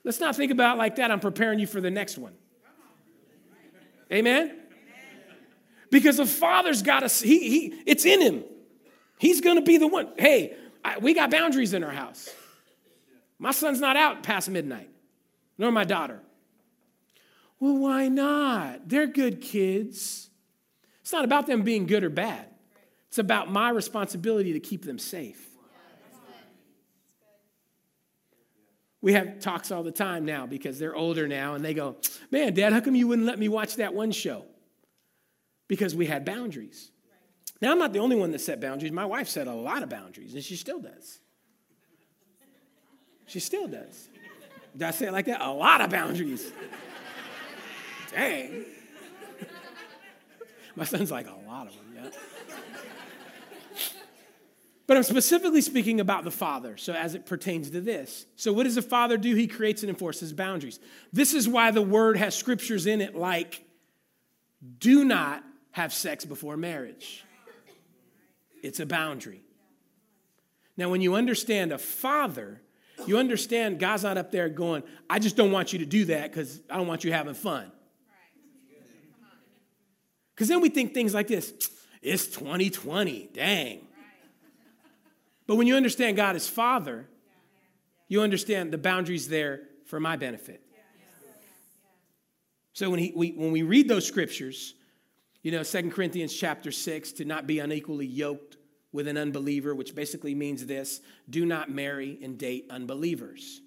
[0.04, 1.12] Let's not think about like that.
[1.12, 2.34] I'm preparing you for the next one.
[4.12, 4.60] Amen?
[5.94, 8.44] Because the father's got us, he, he, it's in him.
[9.20, 10.10] He's gonna be the one.
[10.18, 12.32] Hey, I, we got boundaries in our house.
[13.38, 14.90] My son's not out past midnight,
[15.56, 16.20] nor my daughter.
[17.60, 18.90] Well, why not?
[18.90, 20.32] They're good kids.
[21.02, 22.48] It's not about them being good or bad,
[23.10, 25.48] It's about my responsibility to keep them safe.
[29.00, 31.98] We have talks all the time now because they're older now and they go,
[32.32, 34.46] Man, Dad, how come you wouldn't let me watch that one show?
[35.74, 36.92] Because we had boundaries.
[37.60, 38.92] Now, I'm not the only one that set boundaries.
[38.92, 41.18] My wife set a lot of boundaries and she still does.
[43.26, 44.08] She still does.
[44.74, 45.42] Did I say it like that?
[45.42, 46.52] A lot of boundaries.
[48.12, 48.66] Dang.
[50.76, 52.10] My son's like, a lot of them, yeah.
[54.86, 58.28] But I'm specifically speaking about the father, so as it pertains to this.
[58.36, 59.34] So, what does the father do?
[59.34, 60.80] He creates and enforces boundaries.
[61.12, 63.64] This is why the word has scriptures in it like,
[64.78, 67.26] do not have sex before marriage.
[68.62, 69.42] It's a boundary.
[70.78, 72.62] Now, when you understand a father,
[73.06, 76.32] you understand God's not up there going, I just don't want you to do that
[76.32, 77.72] because I don't want you having fun.
[80.34, 81.54] Because then we think things like this
[82.02, 83.88] it's 2020, dang.
[85.48, 87.08] But when you understand God as Father,
[88.08, 90.62] you understand the boundaries there for my benefit.
[92.74, 94.74] So when, he, we, when we read those scriptures,
[95.44, 98.58] you know, 2 Corinthians chapter 6, to not be unequally yoked
[98.92, 103.62] with an unbeliever, which basically means this do not marry and date unbelievers.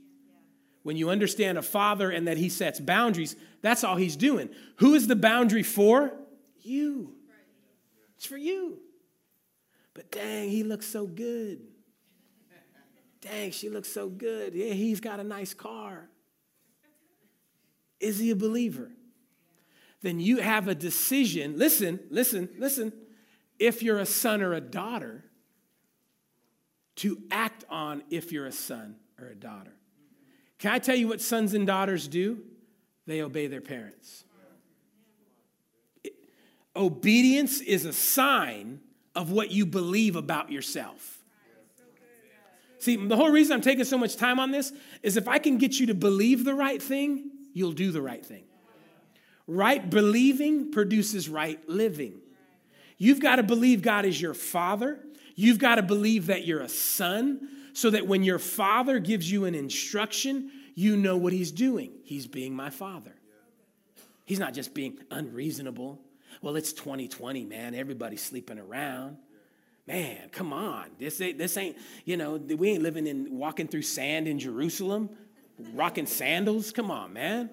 [0.82, 4.48] When you understand a father and that he sets boundaries, that's all he's doing.
[4.76, 6.12] Who is the boundary for?
[6.62, 7.12] You.
[8.16, 8.78] It's for you.
[9.94, 11.60] But dang, he looks so good.
[13.20, 14.54] Dang, she looks so good.
[14.54, 16.08] Yeah, he's got a nice car.
[17.98, 18.92] Is he a believer?
[20.06, 21.58] Then you have a decision.
[21.58, 22.92] Listen, listen, listen.
[23.58, 25.24] If you're a son or a daughter,
[26.94, 29.72] to act on if you're a son or a daughter.
[30.60, 32.38] Can I tell you what sons and daughters do?
[33.08, 34.22] They obey their parents.
[36.76, 38.78] Obedience is a sign
[39.16, 41.18] of what you believe about yourself.
[42.78, 45.58] See, the whole reason I'm taking so much time on this is if I can
[45.58, 48.44] get you to believe the right thing, you'll do the right thing.
[49.46, 52.20] Right believing produces right living.
[52.98, 55.00] You've got to believe God is your father.
[55.34, 59.44] You've got to believe that you're a son so that when your father gives you
[59.44, 61.92] an instruction, you know what he's doing.
[62.04, 63.14] He's being my father.
[64.24, 66.00] He's not just being unreasonable.
[66.42, 67.74] Well, it's 2020, man.
[67.74, 69.18] Everybody's sleeping around.
[69.86, 70.86] Man, come on.
[70.98, 75.10] This ain't, this ain't, you know, we ain't living in walking through sand in Jerusalem,
[75.74, 76.72] rocking sandals.
[76.72, 77.50] Come on, man.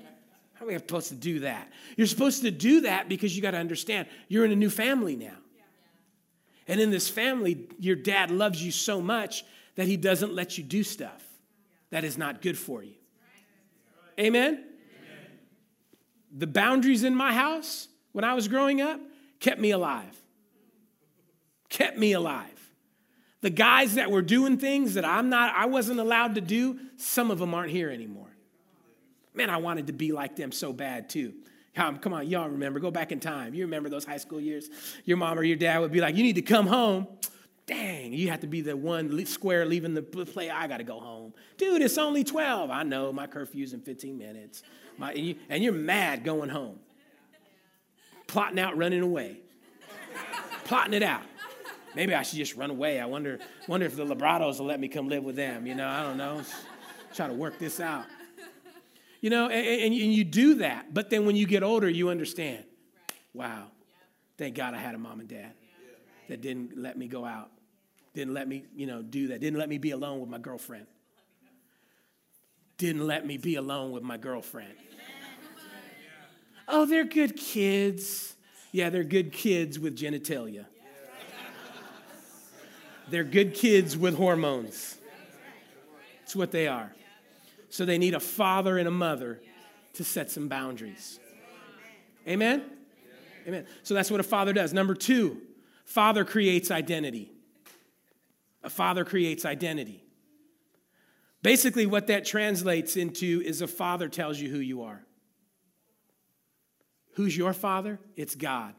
[0.64, 1.70] Are we supposed to do that?
[1.98, 5.18] You're supposed to do that because you got to understand you're in a new family
[5.18, 5.36] now.
[6.70, 9.44] And in this family, your dad loves you so much
[9.76, 11.22] that he doesn't let you do stuff
[11.90, 12.94] that is not good for you.
[14.18, 14.64] Amen?
[16.32, 19.02] The boundaries in my house when I was growing up
[19.42, 20.18] kept me alive.
[21.68, 22.48] Kept me alive.
[23.42, 27.32] The guys that were doing things that I'm not, I wasn't allowed to do, some
[27.32, 28.33] of them aren't here anymore.
[29.34, 31.34] Man, I wanted to be like them so bad too.
[31.76, 33.54] Come come on, y'all remember, go back in time.
[33.54, 34.70] You remember those high school years?
[35.06, 37.08] Your mom or your dad would be like, You need to come home.
[37.66, 40.50] Dang, you have to be the one square leaving the play.
[40.50, 41.34] I got to go home.
[41.58, 42.70] Dude, it's only 12.
[42.70, 44.64] I know, my curfew's in 15 minutes.
[44.98, 46.80] My, and, you, and you're mad going home.
[48.28, 49.38] Plotting out, running away.
[50.66, 51.24] Plotting it out.
[51.96, 53.00] Maybe I should just run away.
[53.00, 55.66] I wonder, wonder if the Librados will let me come live with them.
[55.66, 56.42] You know, I don't know.
[57.14, 58.06] Try to work this out.
[59.24, 60.94] You know, and, and you do that.
[60.94, 62.66] But then when you get older, you understand.
[63.34, 63.68] Wow,
[64.38, 65.54] thank God I had a mom and dad
[66.28, 67.50] that didn't let me go out,
[68.14, 70.88] didn't let me, you know, do that, didn't let me be alone with my girlfriend,
[72.78, 74.74] didn't let me be alone with my girlfriend.
[76.68, 78.36] Oh, they're good kids.
[78.74, 80.66] Yeah, they're good kids with genitalia.
[83.10, 84.98] They're good kids with hormones.
[86.24, 86.94] It's what they are.
[87.74, 89.42] So they need a father and a mother
[89.94, 91.20] to set some boundaries.
[92.28, 92.62] Amen?
[93.48, 93.66] Amen.
[93.82, 94.74] So that's what a father does.
[94.74, 95.42] Number two,
[95.84, 97.32] father creates identity.
[98.64, 100.04] A father creates identity.
[101.42, 105.04] Basically, what that translates into is a father tells you who you are.
[107.14, 108.00] Who's your father?
[108.16, 108.76] It's God.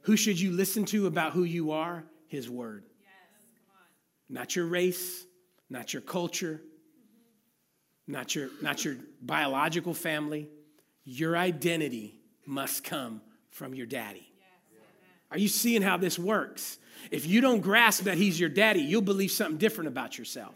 [0.00, 2.02] Who should you listen to about who you are?
[2.26, 2.86] His word.
[4.28, 5.26] Not your race,
[5.70, 6.60] not your culture,
[8.06, 10.48] not your, not your biological family.
[11.04, 14.28] Your identity must come from your daddy.
[15.30, 16.78] Are you seeing how this works?
[17.10, 20.54] If you don't grasp that he's your daddy, you'll believe something different about yourself.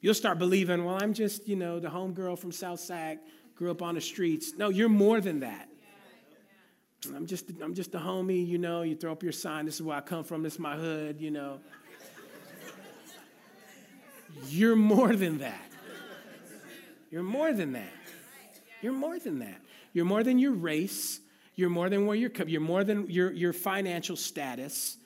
[0.00, 3.18] You'll start believing, well, I'm just, you know, the homegirl from South Sac,
[3.54, 4.54] grew up on the streets.
[4.56, 5.68] No, you're more than that.
[7.14, 8.82] I'm just, I'm just a homie, you know.
[8.82, 9.64] You throw up your sign.
[9.64, 10.42] This is where I come from.
[10.42, 11.60] This is my hood, you know.
[14.48, 15.69] You're more than that.
[17.10, 17.92] You're more than that.
[18.80, 19.60] You're more than that.
[19.92, 21.20] You're more than your race.
[21.54, 22.30] You're more than where you're.
[22.46, 24.96] You're more than your your financial status.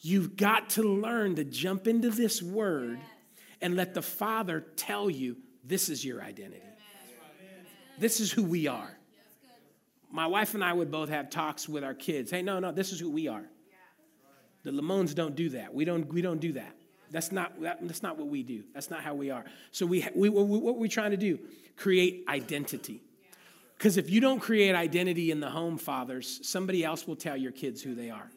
[0.00, 2.98] You've got to learn to jump into this word
[3.60, 6.62] and let the Father tell you this is your identity.
[7.98, 8.90] This is who we are.
[10.10, 12.30] My wife and I would both have talks with our kids.
[12.30, 13.44] Hey, no, no, this is who we are.
[14.62, 15.72] The Lamones don't do that.
[15.72, 16.74] We don't, we don't do that.
[17.10, 18.64] That's not, that, that's not what we do.
[18.74, 19.44] That's not how we are.
[19.70, 21.38] So we, we, what what we're trying to do,
[21.76, 23.02] create identity.
[23.76, 27.52] Because if you don't create identity in the home, fathers, somebody else will tell your
[27.52, 28.30] kids who they are.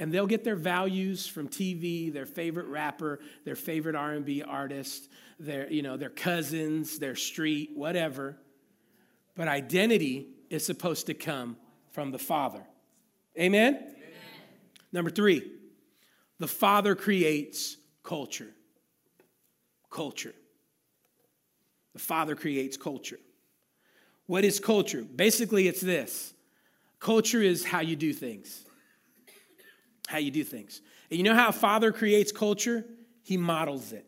[0.00, 5.08] And they'll get their values from TV, their favorite rapper, their favorite R&B artist,
[5.40, 8.36] their, you know, their cousins, their street, whatever.
[9.34, 11.56] But identity is supposed to come
[11.90, 12.62] from the Father.
[13.36, 13.94] Amen?
[14.92, 15.50] Number three,
[16.38, 18.54] the Father creates culture.
[19.90, 20.34] Culture.
[21.94, 23.18] The Father creates culture.
[24.26, 25.02] What is culture?
[25.02, 26.34] Basically, it's this
[27.00, 28.64] culture is how you do things.
[30.06, 30.80] How you do things.
[31.10, 32.84] And you know how a father creates culture?
[33.22, 34.06] He models it.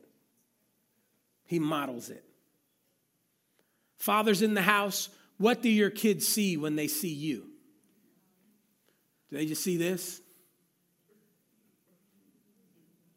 [1.46, 2.24] He models it.
[3.98, 7.46] Fathers in the house, what do your kids see when they see you?
[9.30, 10.20] Do they just see this?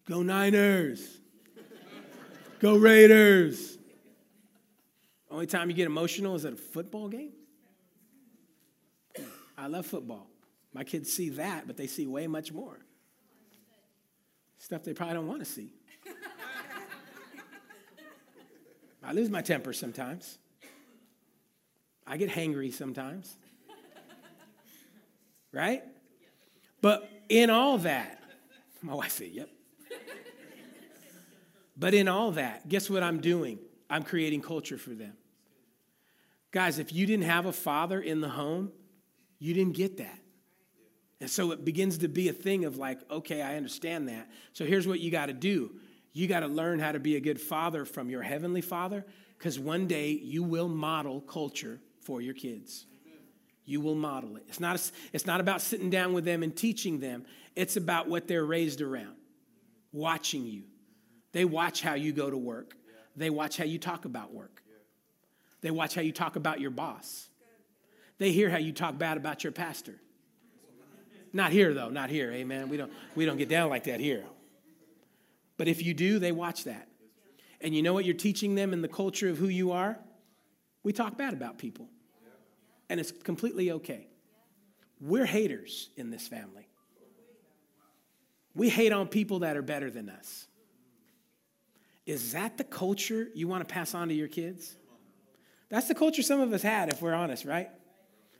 [0.07, 1.19] Go Niners.
[2.59, 3.77] Go Raiders.
[5.29, 7.31] Only time you get emotional is at a football game?
[9.57, 10.27] I love football.
[10.73, 12.79] My kids see that, but they see way much more.
[14.57, 15.71] Stuff they probably don't want to see.
[19.03, 20.37] I lose my temper sometimes.
[22.07, 23.35] I get hangry sometimes.
[25.51, 25.83] Right?
[26.81, 28.21] But in all that,
[28.81, 29.49] my wife said, yep.
[31.75, 33.59] But in all that, guess what I'm doing?
[33.89, 35.13] I'm creating culture for them.
[36.51, 38.71] Guys, if you didn't have a father in the home,
[39.39, 40.19] you didn't get that.
[41.19, 44.29] And so it begins to be a thing of like, okay, I understand that.
[44.51, 45.71] So here's what you got to do
[46.15, 49.03] you got to learn how to be a good father from your heavenly father,
[49.37, 52.85] because one day you will model culture for your kids.
[53.65, 54.43] You will model it.
[54.47, 58.27] It's not, it's not about sitting down with them and teaching them, it's about what
[58.27, 59.15] they're raised around,
[59.91, 60.63] watching you.
[61.33, 62.75] They watch how you go to work,
[63.15, 64.63] they watch how you talk about work,
[65.61, 67.29] they watch how you talk about your boss,
[68.17, 69.99] they hear how you talk bad about your pastor.
[71.33, 72.31] Not here though, not here.
[72.31, 72.69] Amen.
[72.69, 74.23] We don't we don't get down like that here.
[75.57, 76.87] But if you do, they watch that.
[77.59, 79.97] And you know what you're teaching them in the culture of who you are?
[80.83, 81.89] We talk bad about people.
[82.89, 84.07] And it's completely okay.
[84.99, 86.67] We're haters in this family.
[88.53, 90.47] We hate on people that are better than us.
[92.05, 94.75] Is that the culture you want to pass on to your kids?
[95.69, 97.69] That's the culture some of us had, if we're honest, right?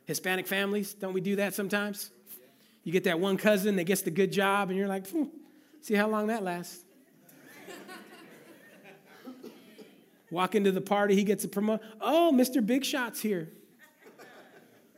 [0.04, 2.10] Hispanic families, don't we do that sometimes?
[2.82, 5.24] You get that one cousin that gets the good job, and you're like, hmm,
[5.80, 6.84] see how long that lasts.
[10.30, 11.86] Walk into the party, he gets a promotion.
[12.00, 12.64] Oh, Mr.
[12.64, 13.48] Big Shot's here.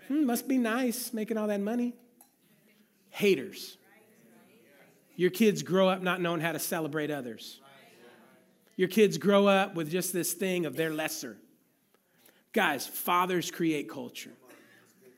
[0.08, 1.94] Hmm, must be nice making all that money.
[3.10, 3.76] Haters.
[5.14, 7.60] Your kids grow up not knowing how to celebrate others.
[8.77, 11.37] Your kids grow up with just this thing of they're lesser.
[12.53, 14.33] Guys, fathers create culture.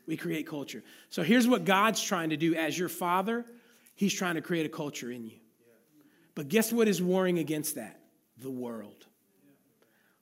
[0.06, 0.82] We create culture.
[1.10, 3.44] So here's what God's trying to do as your father
[3.98, 5.38] He's trying to create a culture in you.
[6.36, 7.98] But guess what is warring against that?
[8.36, 9.06] The world.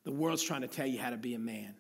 [0.05, 1.75] The world's trying to tell you how to be a man.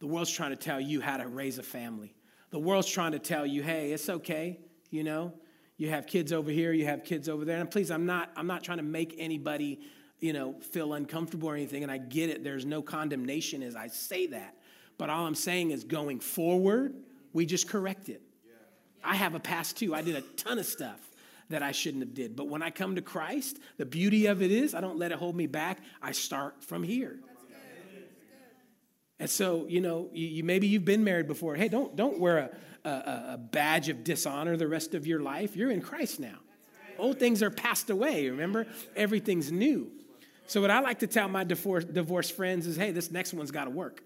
[0.00, 2.16] The world's trying to tell you how to raise a family.
[2.50, 4.58] The world's trying to tell you, hey, it's okay,
[4.90, 5.34] you know.
[5.76, 7.60] You have kids over here, you have kids over there.
[7.60, 9.82] And please, I'm not I'm not trying to make anybody,
[10.20, 12.42] you know, feel uncomfortable or anything and I get it.
[12.42, 14.56] There's no condemnation as I say that.
[14.98, 16.94] But all I'm saying is going forward,
[17.32, 18.22] we just correct it.
[19.04, 19.94] I have a past too.
[19.94, 21.00] I did a ton of stuff
[21.48, 22.34] that I shouldn't have did.
[22.34, 25.18] But when I come to Christ, the beauty of it is I don't let it
[25.18, 25.78] hold me back.
[26.02, 27.18] I start from here.
[29.18, 31.54] And so, you know, you, you, maybe you've been married before.
[31.54, 32.50] Hey, don't don't wear
[32.84, 35.56] a, a, a badge of dishonor the rest of your life.
[35.56, 36.38] You're in Christ now.
[36.98, 38.28] Old things are passed away.
[38.28, 39.90] Remember, everything's new.
[40.46, 43.50] So, what I like to tell my divorce, divorced friends is, hey, this next one's
[43.50, 44.02] got to work.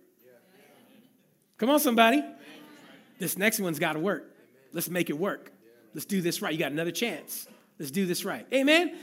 [1.59, 2.24] Come on, somebody.
[3.18, 4.34] This next one's got to work.
[4.72, 5.53] Let's make it work.
[5.95, 6.53] Let's do this right.
[6.53, 7.47] You got another chance.
[7.78, 8.47] Let's do this right.
[8.55, 8.97] Amen.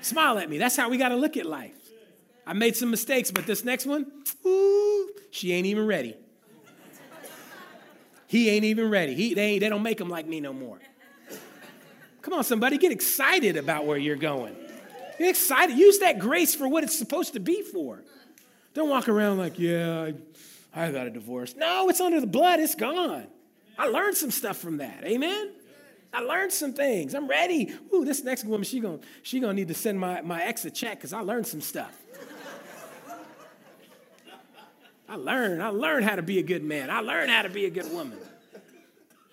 [0.00, 0.58] Smile at me.
[0.58, 1.72] That's how we got to look at life.
[2.46, 4.06] I made some mistakes, but this next one,
[4.46, 6.14] ooh, she ain't even ready.
[8.26, 9.14] He ain't even ready.
[9.14, 10.78] He, they, they don't make him like me no more.
[12.22, 14.56] Come on, somebody, get excited about where you're going.
[15.18, 15.76] Get excited.
[15.76, 18.02] Use that grace for what it's supposed to be for.
[18.74, 20.10] Don't walk around like, yeah,
[20.74, 21.54] I, I got a divorce.
[21.56, 22.60] No, it's under the blood.
[22.60, 23.26] It's gone.
[23.78, 25.04] I learned some stuff from that.
[25.04, 25.52] Amen.
[26.12, 27.14] I learned some things.
[27.14, 27.74] I'm ready.
[27.92, 30.70] Ooh, this next woman, she gonna she gonna need to send my, my ex a
[30.70, 31.92] check because I learned some stuff.
[35.08, 35.62] I learned.
[35.62, 36.88] I learned how to be a good man.
[36.88, 38.18] I learned how to be a good woman.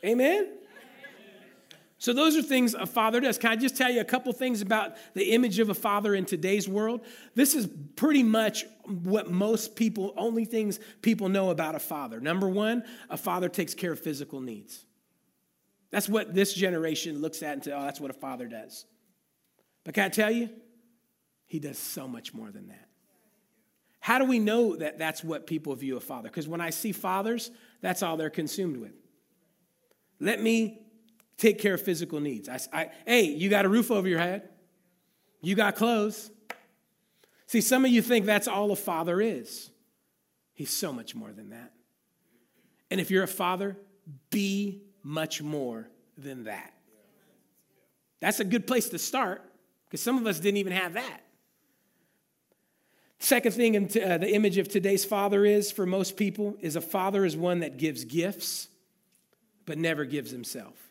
[0.04, 0.50] Amen.
[2.02, 3.38] So those are things a father does.
[3.38, 6.26] Can I just tell you a couple things about the image of a father in
[6.26, 7.02] today's world?
[7.36, 12.20] This is pretty much what most people, only things people know about a father.
[12.20, 14.84] Number one, a father takes care of physical needs.
[15.92, 18.88] That's what this generation looks at and says, oh, that's what a father does.
[19.84, 20.50] But can I tell you?
[21.46, 22.90] He does so much more than that.
[24.00, 26.30] How do we know that that's what people view a father?
[26.30, 28.94] Because when I see fathers, that's all they're consumed with.
[30.20, 30.81] Let me
[31.42, 32.48] take care of physical needs.
[32.48, 34.48] I, I, hey, you got a roof over your head,
[35.42, 36.30] you got clothes.
[37.48, 39.72] See, some of you think that's all a father is.
[40.54, 41.74] He's so much more than that.
[42.90, 43.76] And if you're a father,
[44.30, 46.72] be much more than that.
[48.22, 49.42] That's a good place to start
[49.86, 51.22] because some of us didn't even have that.
[53.20, 56.76] Second thing in t- uh, the image of today's father is for most people is
[56.76, 58.68] a father is one that gives gifts
[59.66, 60.91] but never gives himself.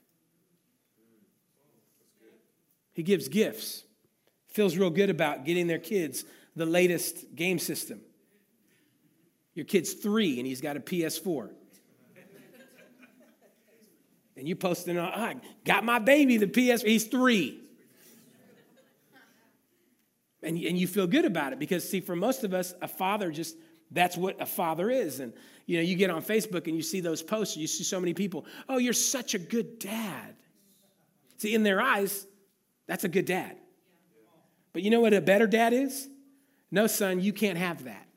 [2.93, 3.85] He gives gifts.
[4.49, 6.25] Feels real good about getting their kids
[6.57, 8.01] the latest game system.
[9.55, 11.51] Your kid's three and he's got a PS4.
[14.37, 17.61] And you posting, on, I got my baby the PS, he's three.
[20.43, 23.31] And, and you feel good about it because, see, for most of us, a father
[23.31, 23.55] just,
[23.91, 25.21] that's what a father is.
[25.21, 25.35] And,
[25.67, 28.15] you know, you get on Facebook and you see those posts, you see so many
[28.15, 30.35] people, oh, you're such a good dad.
[31.37, 32.27] See, in their eyes,
[32.91, 33.57] that's a good dad.
[34.73, 36.09] But you know what a better dad is?
[36.73, 38.09] No, son, you can't have that.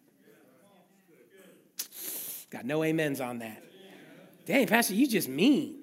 [2.49, 3.63] Got no amens on that.
[4.47, 5.75] Dang, Pastor, you just mean.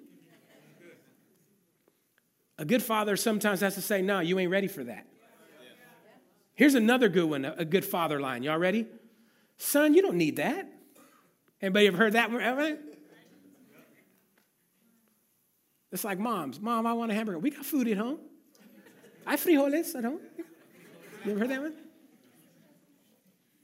[2.58, 5.06] A good father sometimes has to say, no, you ain't ready for that.
[6.54, 8.42] Here's another good one, a good father line.
[8.42, 8.86] Y'all ready?
[9.56, 10.68] Son, you don't need that.
[11.62, 12.78] Anybody ever heard that one?
[15.92, 16.60] It's like moms.
[16.60, 17.38] Mom, I want a hamburger.
[17.38, 18.18] We got food at home.
[19.30, 20.18] I frijoles at home.
[21.24, 21.74] You ever heard that one?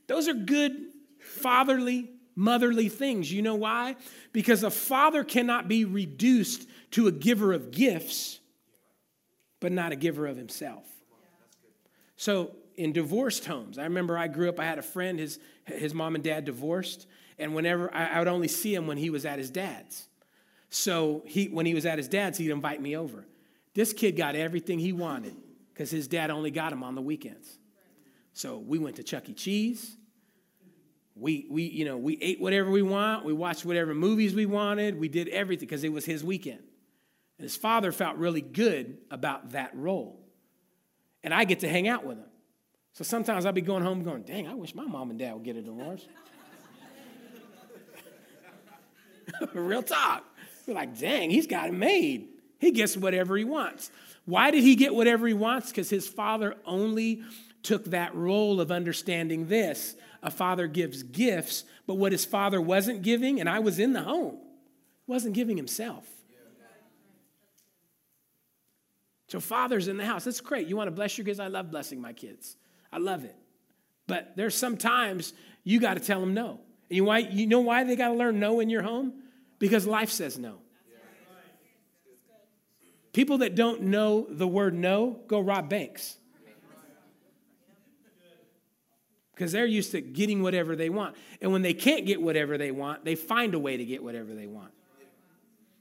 [0.06, 0.76] Those are good
[1.18, 3.32] fatherly, motherly things.
[3.32, 3.96] You know why?
[4.32, 8.38] Because a father cannot be reduced to a giver of gifts,
[9.58, 10.84] but not a giver of himself.
[12.14, 15.92] So in divorced homes, I remember I grew up, I had a friend, his, his
[15.92, 17.08] mom and dad divorced,
[17.40, 20.06] and whenever I, I would only see him when he was at his dad's.
[20.70, 23.26] So he, when he was at his dad's, he'd invite me over.
[23.74, 25.34] This kid got everything he wanted
[25.76, 27.58] because his dad only got him on the weekends.
[28.32, 29.34] So we went to Chuck E.
[29.34, 29.94] Cheese.
[31.14, 33.26] We, we, you know, we ate whatever we want.
[33.26, 34.98] We watched whatever movies we wanted.
[34.98, 36.60] We did everything because it was his weekend.
[37.38, 40.18] And his father felt really good about that role.
[41.22, 42.28] And I get to hang out with him.
[42.92, 45.44] So sometimes I'll be going home going, dang, I wish my mom and dad would
[45.44, 46.06] get a divorce.
[49.52, 50.24] Real talk.
[50.66, 52.28] We're like, dang, he's got it made.
[52.58, 53.90] He gets whatever he wants.
[54.24, 55.70] Why did he get whatever he wants?
[55.70, 57.22] Because his father only
[57.62, 59.96] took that role of understanding this.
[60.22, 64.02] A father gives gifts, but what his father wasn't giving, and I was in the
[64.02, 64.38] home,
[65.06, 66.06] wasn't giving himself.
[69.28, 70.68] So, fathers in the house, that's great.
[70.68, 71.40] You want to bless your kids?
[71.40, 72.56] I love blessing my kids.
[72.92, 73.34] I love it.
[74.06, 75.32] But there's sometimes
[75.64, 76.60] you got to tell them no.
[76.88, 79.14] And you, why, you know why they got to learn no in your home?
[79.58, 80.58] Because life says no.
[83.16, 86.18] People that don't know the word no go rob banks.
[89.32, 91.16] Because they're used to getting whatever they want.
[91.40, 94.34] And when they can't get whatever they want, they find a way to get whatever
[94.34, 94.70] they want.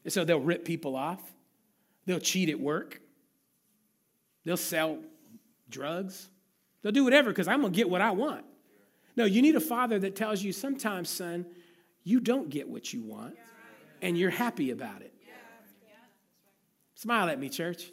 [0.06, 1.20] And so they'll rip people off,
[2.06, 3.02] they'll cheat at work,
[4.46, 5.00] they'll sell
[5.70, 6.30] drugs,
[6.84, 8.46] they'll do whatever because I'm going to get what I want.
[9.18, 11.46] No, you need a father that tells you sometimes, son,
[12.06, 13.36] you don't get what you want,
[14.02, 15.15] and you're happy about it.
[16.96, 17.92] Smile at me, church.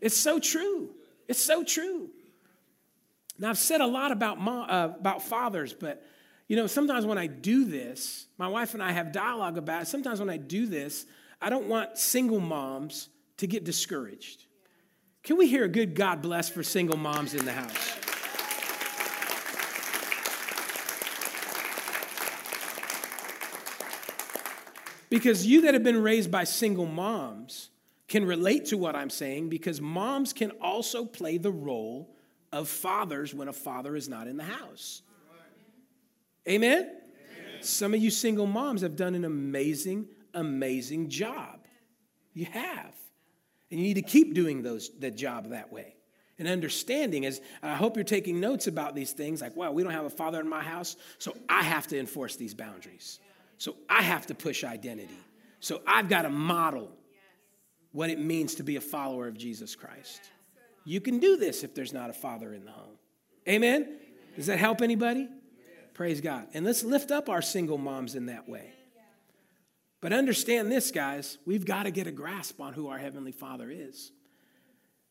[0.00, 0.90] It's so true.
[1.26, 2.10] It's so true.
[3.38, 6.02] Now, I've said a lot about, mom, uh, about fathers, but
[6.48, 9.88] you know, sometimes when I do this, my wife and I have dialogue about it.
[9.88, 11.06] Sometimes when I do this,
[11.42, 13.08] I don't want single moms
[13.38, 14.44] to get discouraged.
[15.24, 17.98] Can we hear a good God bless for single moms in the house?
[25.10, 27.70] Because you that have been raised by single moms
[28.08, 32.14] can relate to what I'm saying because moms can also play the role
[32.52, 35.02] of fathers when a father is not in the house.
[36.48, 36.90] Amen?
[37.60, 41.60] Some of you single moms have done an amazing, amazing job.
[42.32, 42.94] You have.
[43.70, 45.96] And you need to keep doing those, that job that way.
[46.38, 49.92] And understanding is, I hope you're taking notes about these things like, well, we don't
[49.92, 53.18] have a father in my house, so I have to enforce these boundaries.
[53.58, 55.18] So I have to push identity.
[55.60, 56.92] So I've got to model
[57.96, 60.20] what it means to be a follower of Jesus Christ.
[60.84, 62.98] You can do this if there's not a father in the home.
[63.48, 63.96] Amen?
[64.36, 65.28] Does that help anybody?
[65.94, 66.46] Praise God.
[66.52, 68.74] And let's lift up our single moms in that way.
[70.02, 73.70] But understand this, guys, we've got to get a grasp on who our Heavenly Father
[73.70, 74.12] is.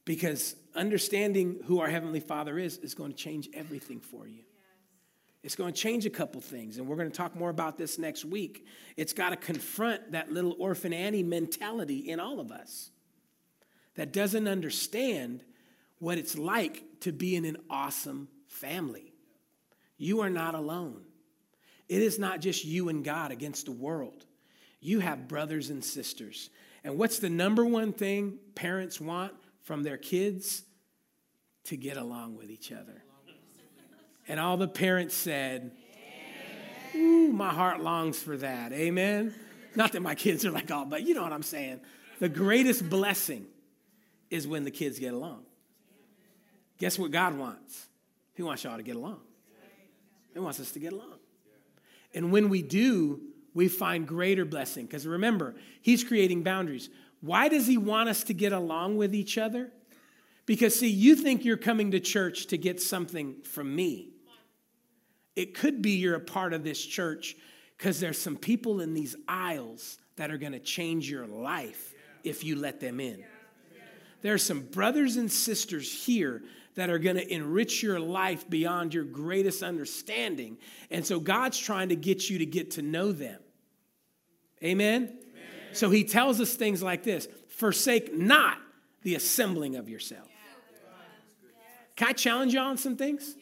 [0.05, 4.43] Because understanding who our Heavenly Father is is going to change everything for you.
[5.45, 7.99] It's going to change a couple things, and we're going to talk more about this
[7.99, 8.65] next week.
[8.97, 12.89] It's got to confront that little orphan Annie mentality in all of us
[13.93, 15.43] that doesn't understand
[15.99, 19.13] what it's like to be in an awesome family.
[19.99, 21.03] You are not alone.
[21.87, 24.25] It is not just you and God against the world.
[24.81, 26.49] You have brothers and sisters.
[26.83, 30.63] And what's the number one thing parents want from their kids?
[31.65, 33.04] To get along with each other.
[34.27, 35.71] And all the parents said,
[36.95, 38.71] Ooh, my heart longs for that.
[38.71, 39.33] Amen.
[39.75, 41.81] Not that my kids are like, oh, but you know what I'm saying.
[42.19, 43.45] The greatest blessing
[44.29, 45.43] is when the kids get along.
[46.79, 47.87] Guess what God wants?
[48.33, 49.19] He wants y'all to get along.
[50.33, 51.19] He wants us to get along.
[52.13, 53.21] And when we do,
[53.53, 54.85] we find greater blessing.
[54.85, 56.89] Because remember, He's creating boundaries.
[57.21, 59.71] Why does He want us to get along with each other?
[60.45, 64.14] Because, see, you think you're coming to church to get something from me.
[65.35, 67.35] It could be you're a part of this church
[67.77, 72.43] because there's some people in these aisles that are going to change your life if
[72.43, 73.23] you let them in.
[74.21, 76.41] There are some brothers and sisters here
[76.75, 80.57] that are going to enrich your life beyond your greatest understanding.
[80.89, 83.39] And so God's trying to get you to get to know them.
[84.63, 85.03] Amen?
[85.03, 85.17] Amen.
[85.73, 88.57] So he tells us things like this forsake not
[89.03, 90.27] the assembling of yourself.
[91.95, 93.35] Can I challenge y'all on some things?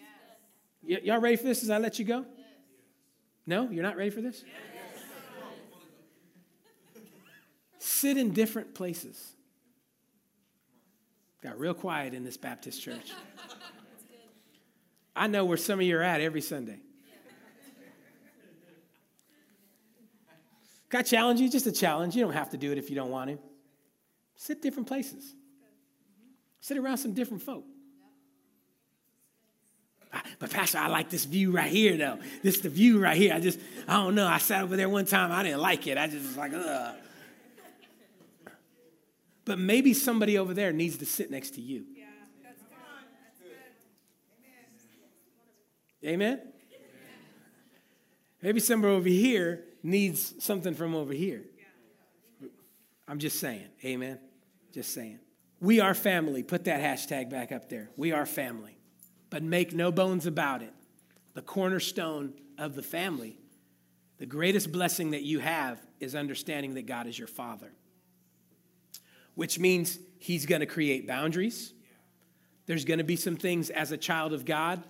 [0.87, 2.25] Y- y'all ready for this as I let you go?
[3.45, 3.69] No?
[3.69, 4.43] You're not ready for this?
[7.79, 9.33] Sit in different places.
[11.41, 13.11] Got real quiet in this Baptist church.
[15.15, 16.79] I know where some of you are at every Sunday.
[20.89, 21.49] Can I challenge you?
[21.49, 22.15] Just a challenge.
[22.15, 23.39] You don't have to do it if you don't want to.
[24.35, 25.33] Sit different places.
[26.61, 27.65] Sit around some different folk.
[30.39, 32.19] But Pastor, I like this view right here, though.
[32.43, 33.33] This is the view right here.
[33.33, 34.27] I just, I don't know.
[34.27, 35.31] I sat over there one time.
[35.31, 35.97] I didn't like it.
[35.97, 36.95] I just was like, ugh.
[39.45, 41.85] But maybe somebody over there needs to sit next to you.
[46.05, 46.41] Amen?
[48.41, 51.43] Maybe somebody over here needs something from over here.
[53.07, 53.67] I'm just saying.
[53.85, 54.19] Amen?
[54.73, 55.19] Just saying.
[55.61, 56.43] We are family.
[56.43, 57.89] Put that hashtag back up there.
[57.95, 58.77] We are family.
[59.33, 60.71] But make no bones about it.
[61.33, 63.35] The cornerstone of the family,
[64.19, 67.71] the greatest blessing that you have is understanding that God is your father,
[69.33, 71.73] which means He's going to create boundaries.
[72.67, 74.83] There's going to be some things as a child of God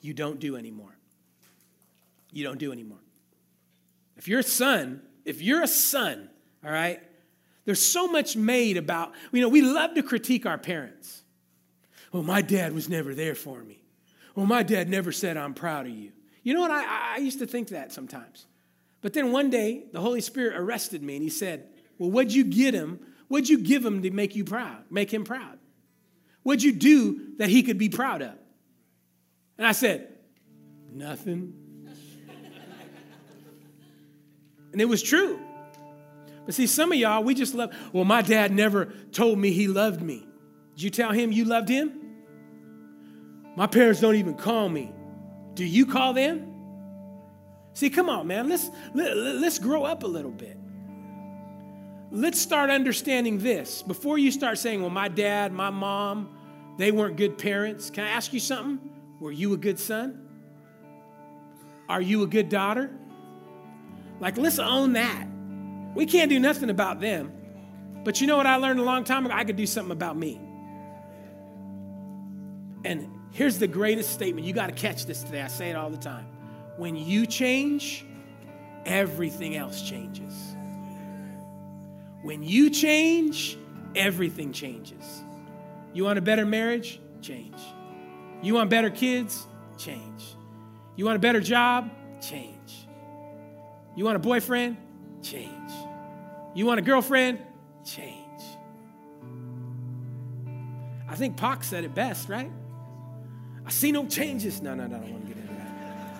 [0.00, 0.96] you don't do anymore.
[2.30, 3.02] You don't do anymore.
[4.16, 6.30] If you're a son, if you're a son,
[6.64, 7.02] all right,
[7.64, 11.21] there's so much made about, you know, we love to critique our parents.
[12.12, 13.82] Well, my dad was never there for me.
[14.34, 16.12] Well, my dad never said, I'm proud of you.
[16.42, 16.70] You know what?
[16.70, 18.46] I, I used to think that sometimes.
[19.00, 22.44] But then one day, the Holy Spirit arrested me and he said, Well, what'd you
[22.44, 23.00] get him?
[23.28, 25.58] What'd you give him to make you proud, make him proud?
[26.42, 28.34] What'd you do that he could be proud of?
[29.58, 30.08] And I said,
[30.92, 31.54] Nothing.
[34.72, 35.40] and it was true.
[36.44, 39.68] But see, some of y'all, we just love, well, my dad never told me he
[39.68, 40.26] loved me.
[40.74, 42.01] Did you tell him you loved him?
[43.56, 44.92] My parents don't even call me.
[45.54, 46.48] Do you call them?
[47.74, 48.48] See, come on, man.
[48.48, 50.58] Let's let, let's grow up a little bit.
[52.10, 56.36] Let's start understanding this before you start saying, "Well, my dad, my mom,
[56.78, 58.78] they weren't good parents." Can I ask you something?
[59.20, 60.28] Were you a good son?
[61.88, 62.90] Are you a good daughter?
[64.20, 65.26] Like, let's own that.
[65.94, 67.32] We can't do nothing about them.
[68.04, 69.34] But you know what I learned a long time ago?
[69.34, 70.40] I could do something about me.
[72.84, 74.46] And here's the greatest statement.
[74.46, 75.42] You got to catch this today.
[75.42, 76.26] I say it all the time.
[76.76, 78.04] When you change,
[78.84, 80.34] everything else changes.
[82.22, 83.58] When you change,
[83.94, 85.22] everything changes.
[85.92, 87.00] You want a better marriage?
[87.20, 87.56] Change.
[88.42, 89.46] You want better kids?
[89.76, 90.36] Change.
[90.96, 91.90] You want a better job?
[92.20, 92.86] Change.
[93.96, 94.76] You want a boyfriend?
[95.22, 95.70] Change.
[96.54, 97.38] You want a girlfriend?
[97.84, 98.18] Change.
[101.08, 102.50] I think Pac said it best, right?
[103.72, 104.60] I see no changes.
[104.60, 106.14] No, no, no, I don't want to get into that.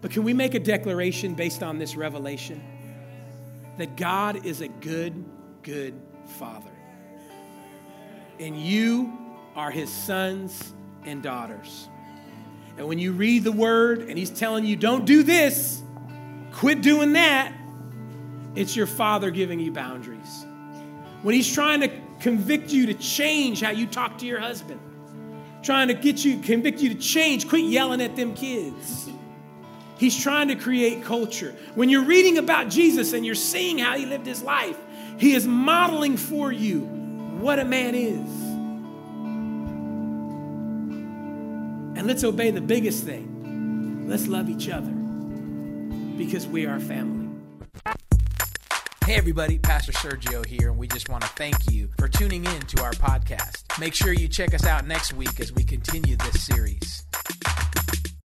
[0.00, 2.64] But can we make a declaration based on this revelation
[3.76, 5.26] that God is a good,
[5.62, 5.94] good
[6.38, 6.70] Father?
[8.40, 9.12] And you
[9.54, 10.72] are his sons
[11.04, 11.90] and daughters.
[12.78, 15.82] And when you read the word and he's telling you, don't do this,
[16.52, 17.52] quit doing that,
[18.54, 20.46] it's your father giving you boundaries.
[21.20, 24.80] When he's trying to convict you to change how you talk to your husband,
[25.62, 29.10] trying to get you, convict you to change, quit yelling at them kids.
[29.98, 31.54] He's trying to create culture.
[31.74, 34.78] When you're reading about Jesus and you're seeing how he lived his life,
[35.18, 36.80] he is modeling for you
[37.40, 38.30] what a man is.
[41.98, 44.08] And let's obey the biggest thing.
[44.08, 44.92] Let's love each other
[46.16, 47.23] because we are family.
[49.04, 52.60] Hey everybody, Pastor Sergio here, and we just want to thank you for tuning in
[52.62, 53.78] to our podcast.
[53.78, 57.04] Make sure you check us out next week as we continue this series.